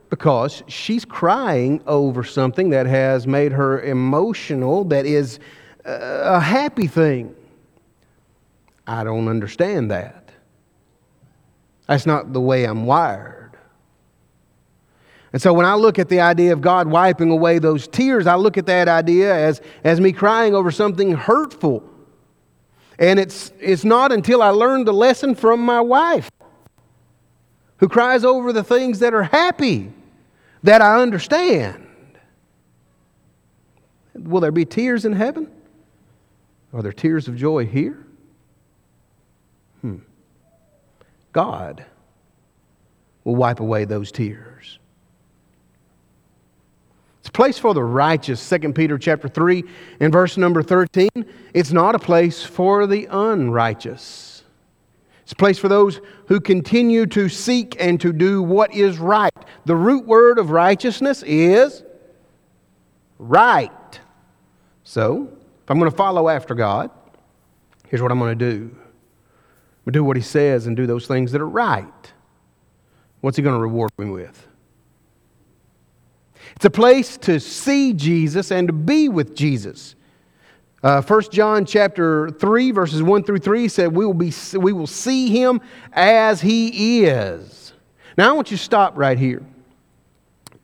Because 0.10 0.64
she's 0.68 1.06
crying 1.06 1.82
over 1.88 2.24
something 2.24 2.72
that 2.72 2.86
has 2.86 3.26
made 3.26 3.54
her 3.54 3.82
emotional, 3.82 4.84
that 4.86 5.06
is 5.06 5.40
uh, 5.86 5.92
a 6.24 6.40
happy 6.40 6.88
thing. 6.88 7.34
I 8.86 9.04
don't 9.04 9.30
understand 9.30 9.92
that. 9.92 10.32
That's 11.88 12.06
not 12.06 12.34
the 12.34 12.42
way 12.42 12.66
I'm 12.66 12.86
wired. 12.86 13.42
And 15.34 15.42
so 15.42 15.54
when 15.54 15.66
I 15.66 15.76
look 15.76 15.98
at 15.98 16.10
the 16.10 16.20
idea 16.20 16.52
of 16.52 16.60
God 16.60 16.88
wiping 16.88 17.32
away 17.32 17.60
those 17.60 17.88
tears, 17.88 18.28
I 18.28 18.36
look 18.36 18.58
at 18.58 18.66
that 18.66 18.90
idea 18.90 19.34
as, 19.34 19.62
as 19.84 20.02
me 20.02 20.12
crying 20.12 20.54
over 20.54 20.72
something 20.72 21.14
hurtful. 21.14 21.84
And 23.00 23.18
it's, 23.18 23.54
it's 23.60 23.86
not 23.86 24.12
until 24.12 24.42
I 24.44 24.50
learned 24.50 24.88
the 24.88 24.94
lesson 24.94 25.36
from 25.36 25.62
my 25.62 25.80
wife, 25.80 26.30
who 27.82 27.90
cries 27.90 28.24
over 28.24 28.54
the 28.54 28.64
things 28.64 29.00
that 29.00 29.14
are 29.14 29.24
happy, 29.24 29.92
that 30.64 30.82
I 30.82 31.02
understand. 31.02 31.88
Will 34.14 34.40
there 34.40 34.52
be 34.52 34.66
tears 34.66 35.04
in 35.04 35.14
heaven? 35.14 35.50
Are 36.74 36.84
there 36.84 36.94
tears 36.94 37.28
of 37.28 37.36
joy 37.36 37.66
here? 37.66 38.06
Hmm. 39.82 39.98
God 41.34 41.84
will 43.24 43.36
wipe 43.36 43.60
away 43.60 43.86
those 43.86 44.12
tears. 44.12 44.78
It's 47.20 47.30
a 47.30 47.32
place 47.32 47.58
for 47.58 47.74
the 47.74 47.84
righteous, 47.84 48.48
2 48.48 48.74
Peter 48.74 49.00
chapter 49.00 49.28
3 49.28 49.64
and 50.00 50.14
verse 50.14 50.38
number 50.38 50.62
13. 50.62 51.10
It's 51.54 51.72
not 51.72 51.96
a 51.96 52.00
place 52.00 52.44
for 52.44 52.86
the 52.86 53.08
unrighteous. 53.10 54.41
It's 55.32 55.34
a 55.34 55.38
place 55.38 55.60
for 55.60 55.70
those 55.70 56.02
who 56.28 56.42
continue 56.42 57.06
to 57.06 57.30
seek 57.30 57.78
and 57.80 58.02
to 58.02 58.12
do 58.12 58.44
what 58.44 58.74
is 58.74 58.98
right. 58.98 59.32
The 59.64 59.78
root 59.78 60.06
word 60.06 60.38
of 60.38 60.50
righteousness 60.50 61.24
is 61.24 61.86
right. 63.18 63.72
So, 64.84 65.30
if 65.64 65.72
I'm 65.72 65.80
going 65.80 65.90
to 65.90 65.96
follow 65.96 66.28
after 66.28 66.54
God, 66.54 66.92
here's 67.88 68.02
what 68.02 68.12
I'm 68.12 68.20
going 68.20 68.38
to 68.38 68.46
do. 68.52 68.58
I'm 68.66 68.74
going 68.74 69.86
to 69.86 69.92
do 69.94 70.04
what 70.04 70.18
He 70.18 70.22
says 70.22 70.68
and 70.68 70.76
do 70.76 70.86
those 70.86 71.08
things 71.08 71.32
that 71.32 71.40
are 71.40 71.48
right. 71.48 72.12
What's 73.22 73.38
He 73.38 73.42
going 73.42 73.56
to 73.56 73.62
reward 73.62 73.92
me 73.98 74.10
with? 74.10 74.50
It's 76.58 76.66
a 76.66 76.70
place 76.70 77.16
to 77.20 77.40
see 77.40 77.94
Jesus 77.94 78.52
and 78.52 78.68
to 78.68 78.74
be 78.74 79.08
with 79.08 79.34
Jesus. 79.34 79.96
Uh, 80.84 81.00
1 81.00 81.22
John 81.32 81.64
chapter 81.64 82.32
3, 82.32 82.72
verses 82.72 83.04
1 83.04 83.24
through 83.24 83.38
3 83.38 83.68
said, 83.68 83.94
we 83.94 84.04
will, 84.04 84.16
be, 84.16 84.34
we 84.58 84.74
will 84.74 84.88
see 84.88 85.30
him 85.30 85.62
as 85.94 86.42
he 86.42 87.06
is. 87.06 87.74
Now, 88.18 88.30
I 88.30 88.32
want 88.32 88.50
you 88.50 88.58
to 88.58 88.64
stop 88.64 88.98
right 88.98 89.18
here 89.18 89.44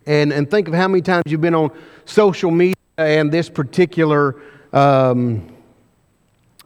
and, 0.07 0.33
and 0.33 0.49
think 0.49 0.67
of 0.67 0.73
how 0.73 0.87
many 0.87 1.01
times 1.01 1.23
you've 1.27 1.41
been 1.41 1.53
on 1.53 1.69
social 2.05 2.49
media 2.49 2.73
and 2.97 3.31
this 3.31 3.47
particular 3.47 4.41
um, 4.73 5.47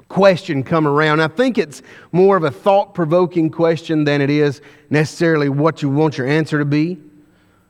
question 0.08 0.64
come 0.64 0.88
around. 0.88 1.20
I 1.20 1.28
think 1.28 1.58
it's 1.58 1.82
more 2.14 2.38
of 2.38 2.46
a 2.46 2.52
thought 2.52 2.94
provoking 2.94 3.50
question 3.50 4.06
than 4.06 4.22
it 4.22 4.30
is 4.30 4.62
necessarily 4.90 5.50
what 5.50 5.82
you 5.82 5.90
want 5.90 6.18
your 6.18 6.28
answer 6.28 6.58
to 6.58 6.66
be. 6.66 7.00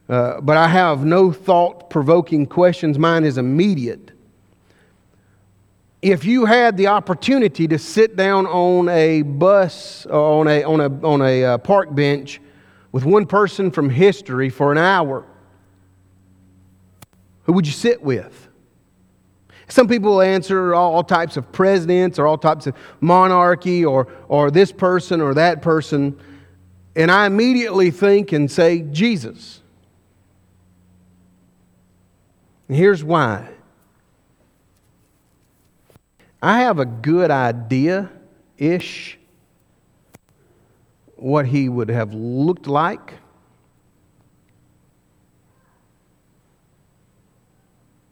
Uh, 0.08 0.42
but 0.42 0.58
I 0.58 0.68
have 0.68 1.06
no 1.06 1.32
thought 1.32 1.90
provoking 1.90 2.46
questions. 2.46 3.00
Mine 3.00 3.24
is 3.24 3.40
immediate. 3.40 4.12
If 6.02 6.26
you 6.26 6.46
had 6.46 6.78
the 6.78 6.88
opportunity 6.88 7.68
to 7.68 7.78
sit 7.78 8.16
down 8.16 8.48
on 8.48 8.90
a 8.90 9.22
bus, 9.22 10.08
uh, 10.10 10.38
on 10.40 10.48
a, 10.48 10.64
on 10.64 10.82
a, 10.82 11.08
on 11.08 11.22
a 11.22 11.44
uh, 11.44 11.58
park 11.60 11.94
bench 11.94 12.42
with 12.92 13.06
one 13.06 13.28
person 13.28 13.70
from 13.70 13.90
history 13.90 14.50
for 14.50 14.72
an 14.72 14.80
hour, 14.80 15.26
who 17.44 17.54
would 17.54 17.68
you 17.68 17.74
sit 17.74 18.02
with? 18.02 18.50
Some 19.68 19.88
people 19.88 20.14
will 20.14 20.22
answer 20.22 20.74
all, 20.74 20.96
all 20.96 21.04
types 21.04 21.38
of 21.38 21.52
presidents 21.52 22.18
or 22.18 22.26
all 22.26 22.38
types 22.38 22.68
of 22.68 22.76
monarchy 23.00 23.86
or, 23.86 24.08
or 24.28 24.52
this 24.52 24.72
person 24.72 25.22
or 25.22 25.36
that 25.36 25.62
person. 25.62 26.20
And 26.96 27.12
I 27.12 27.26
immediately 27.28 27.92
think 27.92 28.32
and 28.32 28.52
say, 28.52 28.82
Jesus. 28.82 29.62
And 32.68 32.76
here's 32.76 33.04
why 33.04 33.50
I 36.42 36.62
have 36.62 36.80
a 36.80 36.86
good 36.86 37.30
idea 37.30 38.10
ish 38.58 39.20
what 41.16 41.46
he 41.46 41.70
would 41.70 41.90
have 41.90 42.14
looked 42.14 42.66
like. 42.66 43.14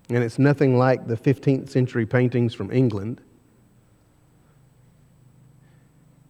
And 0.09 0.23
it's 0.23 0.39
nothing 0.39 0.77
like 0.77 1.07
the 1.07 1.15
15th 1.15 1.69
century 1.69 2.05
paintings 2.05 2.53
from 2.53 2.71
England. 2.71 3.21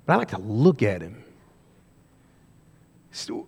But 0.05 0.13
I 0.13 0.15
like 0.17 0.29
to 0.29 0.39
look 0.39 0.81
at 0.83 1.01
him. 1.01 1.23
So, 3.12 3.47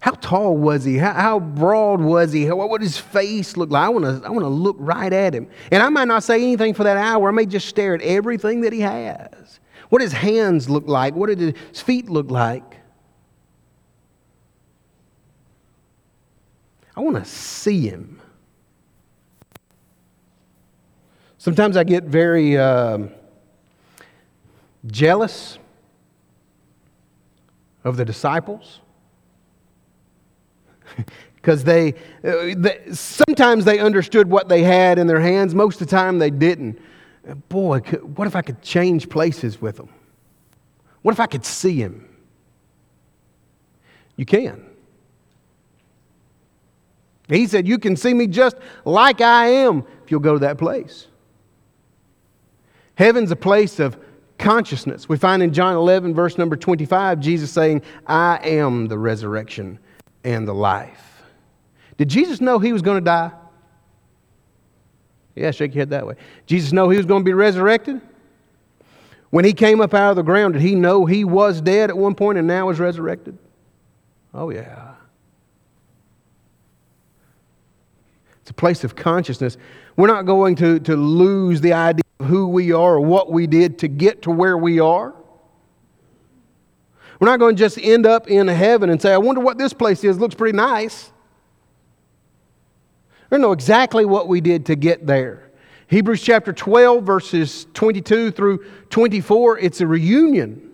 how 0.00 0.12
tall 0.12 0.56
was 0.56 0.84
he? 0.84 0.96
How, 0.96 1.12
how 1.12 1.40
broad 1.40 2.00
was 2.00 2.32
he? 2.32 2.46
How, 2.46 2.56
what 2.56 2.70
would 2.70 2.82
his 2.82 2.98
face 2.98 3.56
look 3.56 3.70
like? 3.70 3.84
I 3.84 3.88
want 3.88 4.04
to 4.04 4.26
I 4.26 4.30
wanna 4.30 4.48
look 4.48 4.76
right 4.78 5.12
at 5.12 5.34
him. 5.34 5.48
And 5.72 5.82
I 5.82 5.88
might 5.88 6.06
not 6.06 6.22
say 6.22 6.36
anything 6.36 6.74
for 6.74 6.84
that 6.84 6.96
hour. 6.96 7.28
I 7.28 7.32
may 7.32 7.46
just 7.46 7.68
stare 7.68 7.94
at 7.94 8.02
everything 8.02 8.60
that 8.60 8.72
he 8.72 8.80
has. 8.80 9.58
What 9.88 10.02
his 10.02 10.12
hands 10.12 10.70
look 10.70 10.86
like? 10.86 11.14
What 11.14 11.28
did 11.28 11.40
his 11.40 11.80
feet 11.80 12.08
look 12.08 12.30
like? 12.30 12.76
I 16.96 17.00
want 17.00 17.16
to 17.16 17.24
see 17.24 17.88
him. 17.88 18.20
Sometimes 21.38 21.76
I 21.76 21.84
get 21.84 22.04
very 22.04 22.58
um, 22.58 23.10
jealous 24.86 25.58
of 27.84 27.96
the 27.96 28.04
disciples 28.04 28.80
because 31.36 31.64
they, 31.64 31.94
uh, 32.24 32.54
they, 32.56 32.80
sometimes 32.92 33.64
they 33.64 33.78
understood 33.78 34.28
what 34.28 34.48
they 34.48 34.62
had 34.62 34.98
in 34.98 35.06
their 35.06 35.20
hands. 35.20 35.54
Most 35.54 35.80
of 35.80 35.86
the 35.86 35.96
time 35.96 36.18
they 36.18 36.30
didn't. 36.30 36.78
Boy 37.48 37.80
what 37.80 38.26
if 38.26 38.34
i 38.34 38.42
could 38.42 38.62
change 38.62 39.08
places 39.08 39.60
with 39.60 39.76
them 39.76 39.90
what 41.02 41.12
if 41.12 41.20
i 41.20 41.26
could 41.26 41.44
see 41.44 41.74
him 41.74 42.08
you 44.16 44.26
can. 44.26 44.64
He 47.28 47.46
said 47.46 47.68
you 47.68 47.78
can 47.78 47.94
see 47.96 48.12
me 48.14 48.26
just 48.26 48.56
like 48.84 49.20
i 49.20 49.46
am 49.46 49.84
if 50.04 50.10
you'll 50.10 50.20
go 50.20 50.32
to 50.32 50.40
that 50.40 50.58
place. 50.58 51.06
Heaven's 52.96 53.30
a 53.30 53.36
place 53.36 53.78
of 53.78 53.96
consciousness. 54.38 55.08
We 55.08 55.18
find 55.18 55.40
in 55.40 55.52
John 55.52 55.76
11, 55.76 56.14
verse 56.14 56.36
number 56.36 56.56
25, 56.56 57.20
Jesus 57.20 57.52
saying, 57.52 57.82
I 58.06 58.38
am 58.42 58.88
the 58.88 58.98
resurrection 58.98 59.78
and 60.24 60.46
the 60.46 60.54
life. 60.54 61.22
Did 61.96 62.08
Jesus 62.08 62.40
know 62.40 62.58
he 62.58 62.72
was 62.72 62.82
going 62.82 62.98
to 62.98 63.04
die? 63.04 63.32
Yeah, 65.34 65.50
shake 65.50 65.74
your 65.74 65.82
head 65.82 65.90
that 65.90 66.06
way. 66.06 66.14
Jesus 66.46 66.72
know 66.72 66.88
he 66.88 66.96
was 66.96 67.06
going 67.06 67.20
to 67.20 67.24
be 67.24 67.32
resurrected? 67.32 68.00
When 69.30 69.44
he 69.44 69.52
came 69.52 69.80
up 69.80 69.94
out 69.94 70.10
of 70.10 70.16
the 70.16 70.22
ground, 70.22 70.54
did 70.54 70.62
he 70.62 70.74
know 70.74 71.04
he 71.04 71.24
was 71.24 71.60
dead 71.60 71.90
at 71.90 71.98
one 71.98 72.14
point 72.14 72.38
and 72.38 72.46
now 72.46 72.70
is 72.70 72.78
resurrected? 72.78 73.36
Oh, 74.32 74.50
yeah. 74.50 74.94
It's 78.40 78.50
a 78.50 78.54
place 78.54 78.84
of 78.84 78.96
consciousness. 78.96 79.58
We're 79.96 80.06
not 80.06 80.24
going 80.24 80.56
to, 80.56 80.80
to 80.80 80.96
lose 80.96 81.60
the 81.60 81.74
idea 81.74 82.02
of 82.20 82.26
who 82.26 82.48
we 82.48 82.72
are 82.72 82.94
or 82.94 83.00
what 83.00 83.30
we 83.30 83.46
did 83.46 83.78
to 83.80 83.88
get 83.88 84.22
to 84.22 84.30
where 84.30 84.56
we 84.56 84.80
are. 84.80 85.14
We're 87.18 87.26
not 87.26 87.38
going 87.38 87.56
to 87.56 87.58
just 87.58 87.78
end 87.78 88.06
up 88.06 88.28
in 88.28 88.46
heaven 88.46 88.90
and 88.90 89.02
say, 89.02 89.12
I 89.12 89.18
wonder 89.18 89.40
what 89.40 89.58
this 89.58 89.72
place 89.72 90.04
is. 90.04 90.18
Looks 90.18 90.34
pretty 90.34 90.56
nice. 90.56 91.10
We 93.30 93.38
know 93.38 93.52
exactly 93.52 94.04
what 94.04 94.28
we 94.28 94.40
did 94.40 94.66
to 94.66 94.76
get 94.76 95.06
there. 95.06 95.50
Hebrews 95.88 96.22
chapter 96.22 96.52
12, 96.52 97.02
verses 97.04 97.66
22 97.74 98.30
through 98.30 98.64
24, 98.90 99.58
it's 99.58 99.80
a 99.80 99.86
reunion. 99.86 100.70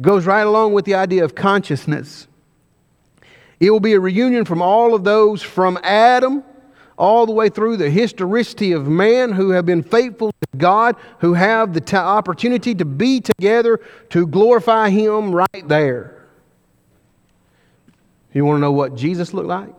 Goes 0.00 0.26
right 0.26 0.46
along 0.46 0.74
with 0.74 0.84
the 0.84 0.94
idea 0.94 1.24
of 1.24 1.34
consciousness. 1.34 2.28
It 3.58 3.70
will 3.70 3.80
be 3.80 3.94
a 3.94 4.00
reunion 4.00 4.44
from 4.44 4.60
all 4.60 4.94
of 4.94 5.04
those 5.04 5.42
from 5.42 5.78
Adam 5.82 6.44
all 6.98 7.26
the 7.26 7.32
way 7.32 7.48
through 7.48 7.76
the 7.76 7.90
historicity 7.90 8.72
of 8.72 8.88
man 8.88 9.32
who 9.32 9.50
have 9.50 9.66
been 9.66 9.82
faithful 9.82 10.32
to 10.32 10.58
God, 10.58 10.96
who 11.20 11.34
have 11.34 11.74
the 11.74 11.80
t- 11.80 11.96
opportunity 11.96 12.74
to 12.74 12.84
be 12.84 13.20
together 13.20 13.80
to 14.10 14.26
glorify 14.26 14.90
Him 14.90 15.34
right 15.34 15.68
there. 15.68 16.26
You 18.32 18.44
want 18.44 18.56
to 18.56 18.60
know 18.60 18.72
what 18.72 18.94
Jesus 18.94 19.32
looked 19.32 19.48
like? 19.48 19.72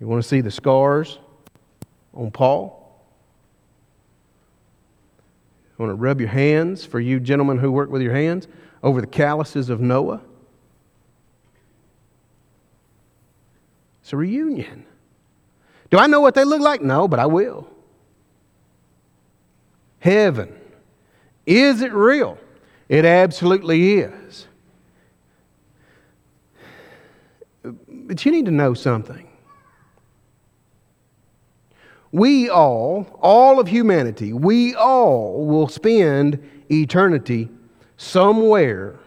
You 0.00 0.06
want 0.06 0.22
to 0.22 0.28
see 0.28 0.40
the 0.40 0.50
scars 0.50 1.18
on 2.12 2.30
Paul? 2.30 2.82
You 5.78 5.84
want 5.84 5.90
to 5.90 6.02
rub 6.02 6.20
your 6.20 6.28
hands, 6.30 6.84
for 6.84 7.00
you 7.00 7.20
gentlemen 7.20 7.58
who 7.58 7.70
work 7.70 7.90
with 7.90 8.02
your 8.02 8.14
hands, 8.14 8.48
over 8.82 9.00
the 9.00 9.06
calluses 9.06 9.68
of 9.68 9.80
Noah? 9.80 10.20
It's 14.06 14.12
a 14.12 14.16
reunion. 14.16 14.84
Do 15.90 15.98
I 15.98 16.06
know 16.06 16.20
what 16.20 16.36
they 16.36 16.44
look 16.44 16.60
like? 16.60 16.80
No, 16.80 17.08
but 17.08 17.18
I 17.18 17.26
will. 17.26 17.68
Heaven. 19.98 20.56
Is 21.44 21.82
it 21.82 21.92
real? 21.92 22.38
It 22.88 23.04
absolutely 23.04 23.94
is. 23.94 24.46
But 27.64 28.24
you 28.24 28.30
need 28.30 28.44
to 28.44 28.52
know 28.52 28.74
something. 28.74 29.28
We 32.12 32.48
all, 32.48 33.18
all 33.20 33.58
of 33.58 33.66
humanity, 33.66 34.32
we 34.32 34.76
all 34.76 35.44
will 35.44 35.66
spend 35.66 36.48
eternity 36.70 37.48
somewhere, 37.96 39.00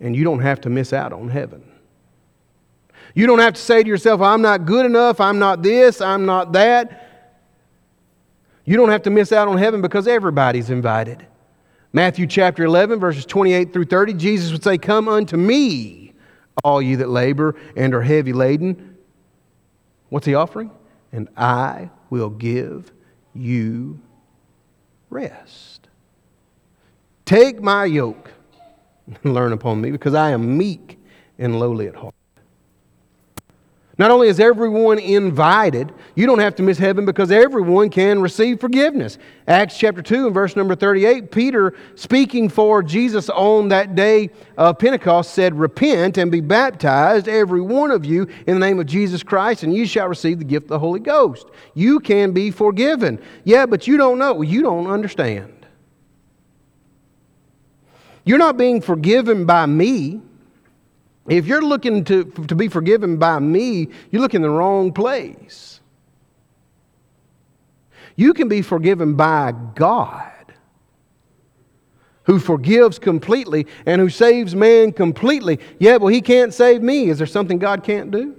and 0.00 0.16
you 0.16 0.24
don't 0.24 0.40
have 0.40 0.60
to 0.62 0.70
miss 0.70 0.92
out 0.92 1.12
on 1.12 1.28
heaven. 1.28 1.68
You 3.14 3.26
don't 3.26 3.40
have 3.40 3.54
to 3.54 3.60
say 3.60 3.82
to 3.82 3.88
yourself, 3.88 4.20
I'm 4.20 4.42
not 4.42 4.64
good 4.64 4.86
enough, 4.86 5.20
I'm 5.20 5.38
not 5.38 5.62
this, 5.62 6.00
I'm 6.00 6.24
not 6.24 6.52
that. 6.52 6.98
You 8.64 8.76
don't 8.76 8.90
have 8.90 9.02
to 9.02 9.10
miss 9.10 9.32
out 9.32 9.48
on 9.48 9.58
heaven 9.58 9.82
because 9.82 10.06
everybody's 10.06 10.70
invited. 10.70 11.26
Matthew 11.92 12.26
chapter 12.26 12.64
11, 12.64 13.00
verses 13.00 13.26
28 13.26 13.72
through 13.72 13.84
30, 13.84 14.14
Jesus 14.14 14.52
would 14.52 14.64
say, 14.64 14.78
Come 14.78 15.08
unto 15.08 15.36
me, 15.36 16.14
all 16.64 16.80
you 16.80 16.96
that 16.98 17.08
labor 17.08 17.54
and 17.76 17.94
are 17.94 18.02
heavy 18.02 18.32
laden. 18.32 18.96
What's 20.08 20.26
he 20.26 20.34
offering? 20.34 20.70
And 21.12 21.28
I 21.36 21.90
will 22.08 22.30
give 22.30 22.92
you 23.34 24.00
rest. 25.10 25.88
Take 27.24 27.62
my 27.62 27.84
yoke 27.84 28.30
and 29.06 29.34
learn 29.34 29.52
upon 29.52 29.80
me, 29.80 29.90
because 29.90 30.14
I 30.14 30.30
am 30.30 30.56
meek 30.56 30.98
and 31.38 31.58
lowly 31.58 31.88
at 31.88 31.96
heart. 31.96 32.14
Not 33.98 34.10
only 34.10 34.28
is 34.28 34.40
everyone 34.40 34.98
invited, 34.98 35.92
you 36.14 36.24
don't 36.24 36.38
have 36.38 36.54
to 36.56 36.62
miss 36.62 36.78
heaven 36.78 37.04
because 37.04 37.30
everyone 37.30 37.90
can 37.90 38.22
receive 38.22 38.58
forgiveness. 38.58 39.18
Acts 39.46 39.76
chapter 39.76 40.00
2 40.00 40.26
and 40.26 40.34
verse 40.34 40.56
number 40.56 40.74
38, 40.74 41.30
Peter, 41.30 41.74
speaking 41.94 42.48
for 42.48 42.82
Jesus 42.82 43.28
on 43.28 43.68
that 43.68 43.94
day 43.94 44.30
of 44.56 44.78
Pentecost, 44.78 45.34
said, 45.34 45.54
Repent 45.58 46.16
and 46.16 46.32
be 46.32 46.40
baptized, 46.40 47.28
every 47.28 47.60
one 47.60 47.90
of 47.90 48.06
you, 48.06 48.26
in 48.46 48.58
the 48.58 48.66
name 48.66 48.80
of 48.80 48.86
Jesus 48.86 49.22
Christ, 49.22 49.62
and 49.62 49.74
you 49.74 49.84
shall 49.84 50.08
receive 50.08 50.38
the 50.38 50.44
gift 50.44 50.64
of 50.64 50.70
the 50.70 50.78
Holy 50.78 51.00
Ghost. 51.00 51.48
You 51.74 52.00
can 52.00 52.32
be 52.32 52.50
forgiven. 52.50 53.20
Yeah, 53.44 53.66
but 53.66 53.86
you 53.86 53.98
don't 53.98 54.18
know. 54.18 54.40
You 54.40 54.62
don't 54.62 54.86
understand. 54.86 55.66
You're 58.24 58.38
not 58.38 58.56
being 58.56 58.80
forgiven 58.80 59.44
by 59.44 59.66
me. 59.66 60.22
If 61.28 61.46
you're 61.46 61.62
looking 61.62 62.04
to, 62.04 62.24
to 62.24 62.54
be 62.54 62.68
forgiven 62.68 63.16
by 63.16 63.38
me, 63.38 63.88
you 64.10 64.20
look 64.20 64.34
in 64.34 64.42
the 64.42 64.50
wrong 64.50 64.92
place. 64.92 65.80
You 68.16 68.34
can 68.34 68.48
be 68.48 68.60
forgiven 68.60 69.14
by 69.14 69.52
God, 69.74 70.54
who 72.24 72.38
forgives 72.38 72.98
completely 72.98 73.66
and 73.86 74.00
who 74.00 74.08
saves 74.08 74.54
man 74.54 74.92
completely. 74.92 75.60
Yeah, 75.78 75.96
well, 75.96 76.08
he 76.08 76.20
can't 76.20 76.52
save 76.52 76.82
me. 76.82 77.08
Is 77.08 77.18
there 77.18 77.26
something 77.26 77.58
God 77.58 77.84
can't 77.84 78.10
do? 78.10 78.36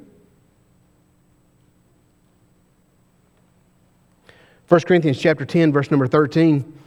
1 4.67 4.81
Corinthians 4.81 5.19
chapter 5.19 5.45
10, 5.45 5.71
verse 5.71 5.91
number 5.91 6.07
13. 6.07 6.79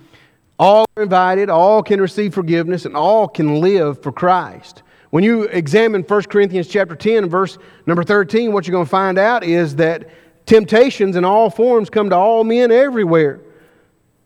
All 0.59 0.87
are 0.97 1.03
invited, 1.03 1.51
all 1.51 1.83
can 1.83 2.01
receive 2.01 2.35
forgiveness, 2.35 2.85
and 2.85 2.97
all 2.97 3.29
can 3.29 3.61
live 3.61 4.03
for 4.03 4.11
Christ. 4.11 4.83
When 5.17 5.25
you 5.25 5.45
examine 5.45 6.03
1 6.03 6.23
Corinthians 6.25 6.69
chapter 6.69 6.95
10 6.95 7.31
verse 7.31 7.57
number 7.87 8.05
13, 8.05 8.53
what 8.53 8.67
you're 8.67 8.73
going 8.73 8.85
to 8.85 8.91
find 8.91 9.17
out 9.17 9.45
is 9.45 9.77
that 9.77 10.11
temptations 10.45 11.17
in 11.17 11.25
all 11.25 11.49
forms 11.49 11.89
come 11.89 12.11
to 12.11 12.17
all 12.17 12.45
men 12.45 12.71
everywhere. 12.71 13.41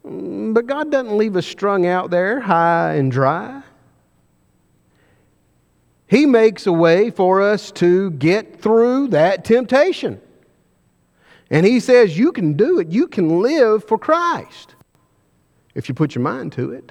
Mm, 0.04 0.52
but 0.52 0.66
God 0.66 0.90
doesn't 0.90 1.16
leave 1.16 1.36
us 1.36 1.46
strung 1.46 1.86
out 1.86 2.10
there 2.10 2.40
high 2.40 2.94
and 2.94 3.12
dry. 3.12 3.62
He 6.08 6.26
makes 6.26 6.66
a 6.66 6.72
way 6.72 7.12
for 7.12 7.40
us 7.40 7.70
to 7.74 8.10
get 8.10 8.60
through 8.60 9.10
that 9.10 9.44
temptation. 9.44 10.20
And 11.50 11.64
He 11.64 11.78
says, 11.78 12.18
You 12.18 12.32
can 12.32 12.54
do 12.54 12.80
it. 12.80 12.88
You 12.88 13.06
can 13.06 13.38
live 13.40 13.84
for 13.84 13.96
Christ 13.96 14.74
if 15.76 15.88
you 15.88 15.94
put 15.94 16.16
your 16.16 16.24
mind 16.24 16.50
to 16.54 16.72
it. 16.72 16.90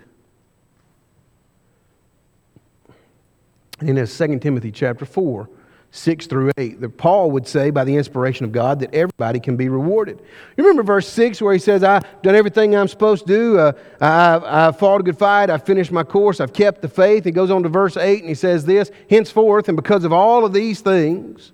In 3.82 3.96
his 3.96 4.16
2 4.18 4.40
Timothy 4.40 4.72
chapter 4.72 5.06
4, 5.06 5.50
6 5.92 6.28
through 6.28 6.52
8, 6.58 6.82
that 6.82 6.98
Paul 6.98 7.32
would 7.32 7.48
say 7.48 7.72
by 7.72 7.84
the 7.84 7.96
inspiration 7.96 8.46
of 8.46 8.52
God 8.52 8.80
that 8.80 8.94
everybody 8.94 9.40
can 9.40 9.58
be 9.58 9.70
rewarded. 9.70 10.20
You 10.56 10.64
remember 10.64 10.84
verse 10.84 11.08
6 11.10 11.42
where 11.42 11.54
he 11.54 11.60
says, 11.60 11.84
I've 11.84 12.06
done 12.22 12.36
everything 12.36 12.76
I'm 12.76 12.88
supposed 12.88 13.26
to 13.26 13.34
do. 13.34 13.58
Uh, 13.58 13.72
I've, 14.00 14.44
I've 14.44 14.80
fought 14.80 15.02
a 15.02 15.04
good 15.04 15.18
fight. 15.18 15.50
I've 15.50 15.66
finished 15.66 15.92
my 15.92 16.04
course. 16.04 16.40
I've 16.40 16.54
kept 16.54 16.82
the 16.82 16.90
faith. 16.90 17.26
He 17.26 17.32
goes 17.32 17.50
on 17.50 17.64
to 17.64 17.70
verse 17.70 17.98
8 17.98 18.20
and 18.20 18.30
he 18.30 18.36
says 18.36 18.66
this 18.66 18.92
Henceforth, 19.10 19.68
and 19.68 19.76
because 19.76 20.04
of 20.04 20.14
all 20.14 20.46
of 20.46 20.54
these 20.54 20.82
things, 20.82 21.52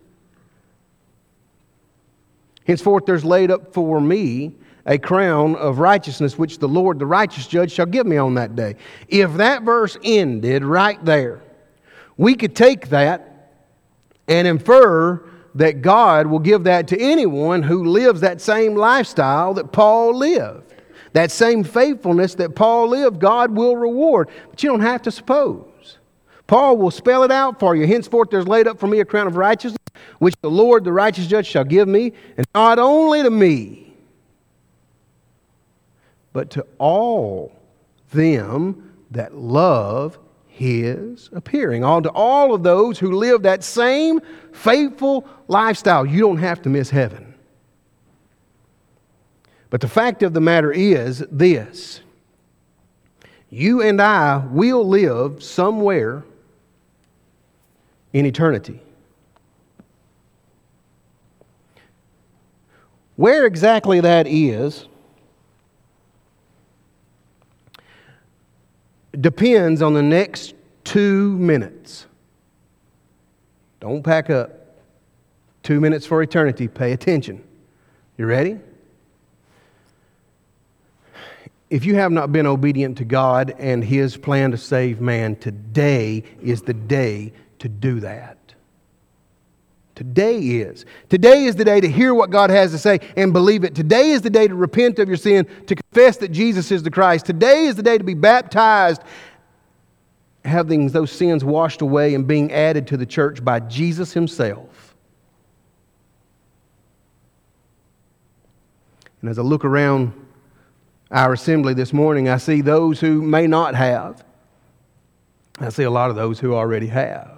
henceforth 2.65 3.05
there's 3.05 3.23
laid 3.23 3.51
up 3.51 3.73
for 3.73 4.01
me 4.01 4.55
a 4.85 4.97
crown 4.97 5.55
of 5.55 5.79
righteousness, 5.79 6.37
which 6.37 6.59
the 6.59 6.67
Lord, 6.67 6.99
the 6.99 7.05
righteous 7.05 7.47
judge, 7.47 7.71
shall 7.71 7.87
give 7.87 8.05
me 8.05 8.17
on 8.17 8.35
that 8.35 8.55
day. 8.55 8.75
If 9.07 9.33
that 9.35 9.63
verse 9.63 9.97
ended 10.03 10.63
right 10.63 11.03
there, 11.03 11.41
we 12.17 12.35
could 12.35 12.55
take 12.55 12.89
that 12.89 13.51
and 14.27 14.47
infer 14.47 15.23
that 15.55 15.81
God 15.81 16.27
will 16.27 16.39
give 16.39 16.65
that 16.65 16.87
to 16.89 16.99
anyone 16.99 17.63
who 17.63 17.85
lives 17.85 18.21
that 18.21 18.41
same 18.41 18.75
lifestyle 18.75 19.53
that 19.55 19.71
Paul 19.71 20.15
lived. 20.15 20.73
That 21.13 21.31
same 21.31 21.63
faithfulness 21.63 22.35
that 22.35 22.55
Paul 22.55 22.89
lived, 22.89 23.19
God 23.19 23.55
will 23.55 23.77
reward. 23.77 24.29
But 24.49 24.61
you 24.61 24.69
don't 24.69 24.81
have 24.81 25.01
to 25.03 25.11
suppose. 25.11 25.97
Paul 26.45 26.77
will 26.77 26.91
spell 26.91 27.23
it 27.23 27.31
out 27.31 27.57
for 27.57 27.75
you. 27.75 27.87
Henceforth, 27.87 28.29
there's 28.29 28.47
laid 28.47 28.67
up 28.67 28.79
for 28.79 28.87
me 28.87 28.99
a 28.99 29.05
crown 29.05 29.25
of 29.25 29.37
righteousness, 29.37 29.79
which 30.19 30.35
the 30.41 30.51
Lord, 30.51 30.83
the 30.83 30.91
righteous 30.91 31.27
judge, 31.27 31.47
shall 31.47 31.63
give 31.63 31.87
me, 31.87 32.11
and 32.37 32.45
not 32.53 32.79
only 32.79 33.23
to 33.23 33.29
me, 33.29 33.93
but 36.33 36.49
to 36.51 36.65
all 36.77 37.57
them 38.11 38.93
that 39.11 39.33
love 39.33 40.19
his 40.55 41.29
appearing. 41.33 41.83
On 41.83 42.01
to 42.03 42.09
all 42.11 42.53
of 42.53 42.63
those 42.63 42.97
who 42.97 43.11
live 43.11 43.43
that 43.43 43.61
same 43.61 44.21
faithful 44.53 45.27
lifestyle. 45.49 46.05
You 46.05 46.21
don't 46.21 46.37
have 46.37 46.61
to 46.61 46.69
miss 46.69 46.89
heaven. 46.89 47.33
But 49.69 49.81
the 49.81 49.89
fact 49.89 50.23
of 50.23 50.33
the 50.33 50.39
matter 50.39 50.71
is 50.71 51.25
this 51.29 51.99
you 53.49 53.81
and 53.81 54.01
I 54.01 54.37
will 54.37 54.87
live 54.87 55.43
somewhere 55.43 56.23
in 58.13 58.25
eternity. 58.25 58.79
Where 63.17 63.45
exactly 63.45 63.99
that 63.99 64.25
is 64.27 64.87
depends 69.21 69.81
on 69.81 69.93
the 69.93 70.03
next 70.03 70.55
two 70.83 71.37
minutes. 71.37 72.05
Don't 73.79 74.03
pack 74.03 74.29
up. 74.29 74.51
Two 75.63 75.79
minutes 75.79 76.05
for 76.05 76.21
eternity. 76.21 76.67
Pay 76.67 76.91
attention. 76.91 77.43
You 78.17 78.25
ready? 78.25 78.59
If 81.69 81.85
you 81.85 81.95
have 81.95 82.11
not 82.11 82.31
been 82.31 82.45
obedient 82.45 82.97
to 82.99 83.05
God 83.05 83.55
and 83.57 83.83
His 83.83 84.17
plan 84.17 84.51
to 84.51 84.57
save 84.57 85.01
man, 85.01 85.35
today 85.35 86.23
is 86.41 86.61
the 86.61 86.73
day 86.73 87.33
to 87.59 87.67
do 87.67 87.99
that. 88.01 88.34
Today 89.95 90.37
is. 90.37 90.85
Today 91.07 91.45
is 91.45 91.55
the 91.55 91.63
day 91.63 91.79
to 91.79 91.89
hear 91.89 92.13
what 92.13 92.29
God 92.29 92.49
has 92.49 92.71
to 92.71 92.77
say 92.77 92.99
and 93.15 93.31
believe 93.31 93.63
it. 93.63 93.73
Today 93.73 94.11
is 94.11 94.21
the 94.21 94.29
day 94.29 94.47
to 94.47 94.53
repent 94.53 94.99
of 94.99 95.07
your 95.07 95.17
sin, 95.17 95.47
to 95.67 95.75
confess 95.75 96.17
that 96.17 96.33
Jesus 96.33 96.69
is 96.69 96.83
the 96.83 96.91
Christ. 96.91 97.25
Today 97.25 97.63
is 97.63 97.75
the 97.75 97.83
day 97.83 97.97
to 97.97 98.03
be 98.03 98.13
baptized, 98.13 99.01
having 100.43 100.89
those 100.89 101.11
sins 101.11 101.45
washed 101.45 101.81
away 101.81 102.13
and 102.13 102.27
being 102.27 102.51
added 102.51 102.87
to 102.87 102.97
the 102.97 103.05
church 103.05 103.43
by 103.43 103.61
Jesus 103.61 104.11
Himself. 104.11 104.95
And 109.21 109.29
as 109.29 109.39
I 109.39 109.43
look 109.43 109.63
around 109.63 110.13
our 111.09 111.33
assembly 111.33 111.73
this 111.73 111.93
morning, 111.93 112.27
I 112.27 112.37
see 112.37 112.59
those 112.59 112.99
who 112.99 113.21
may 113.21 113.47
not 113.47 113.75
have. 113.75 114.25
I 115.59 115.69
see 115.69 115.83
a 115.83 115.89
lot 115.89 116.09
of 116.09 116.17
those 116.17 116.37
who 116.37 116.53
already 116.53 116.87
have. 116.87 117.34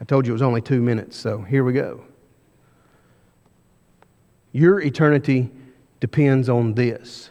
I 0.00 0.04
told 0.04 0.26
you 0.26 0.32
it 0.32 0.34
was 0.34 0.42
only 0.42 0.60
two 0.60 0.82
minutes, 0.82 1.16
so 1.16 1.40
here 1.42 1.64
we 1.64 1.72
go. 1.72 2.04
Your 4.52 4.80
eternity 4.80 5.50
depends 6.00 6.48
on 6.48 6.74
this. 6.74 7.30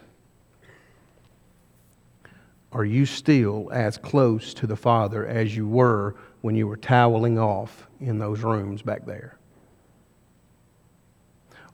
Are 2.71 2.86
you 2.86 3.06
still 3.06 3.69
as 3.71 3.97
close 3.97 4.54
to 4.56 4.67
the 4.67 4.75
Father 4.75 5.25
as 5.25 5.56
you 5.56 5.67
were 5.67 6.15
when 6.41 6.56
you 6.56 6.67
were 6.67 6.78
toweling 6.78 7.39
off 7.39 7.88
in 8.01 8.19
those 8.19 8.41
rooms 8.41 8.82
back 8.82 9.06
there? 9.06 9.38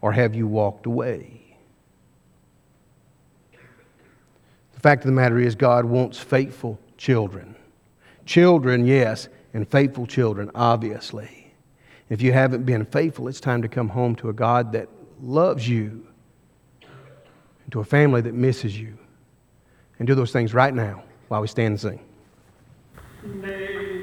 Or 0.02 0.12
have 0.12 0.36
you 0.36 0.48
walked 0.48 0.86
away? 0.86 1.58
The 4.74 4.80
fact 4.80 5.04
of 5.04 5.08
the 5.08 5.14
matter 5.14 5.40
is, 5.40 5.56
God 5.56 5.86
wants 5.86 6.18
faithful 6.18 6.80
children. 6.98 7.56
Children, 8.26 8.86
yes, 8.86 9.28
and 9.54 9.68
faithful 9.68 10.08
children, 10.08 10.52
obviously. 10.56 11.54
If 12.10 12.22
you 12.22 12.34
haven't 12.34 12.66
been 12.66 12.86
faithful, 12.86 13.28
it's 13.28 13.40
time 13.40 13.62
to 13.62 13.68
come 13.68 13.90
home 13.90 14.16
to 14.18 14.30
a 14.30 14.34
God 14.34 14.74
that 14.74 14.90
loves 15.22 15.68
you, 15.68 16.06
and 16.82 17.72
to 17.72 17.80
a 17.80 17.86
family 17.86 18.22
that 18.22 18.34
misses 18.34 18.78
you. 18.78 18.98
And 20.00 20.08
do 20.08 20.16
those 20.16 20.32
things 20.32 20.54
right 20.54 20.74
now 20.74 21.04
while 21.28 21.42
we 21.42 21.48
stand 21.48 21.80
and 21.84 22.00
sing. 23.24 24.01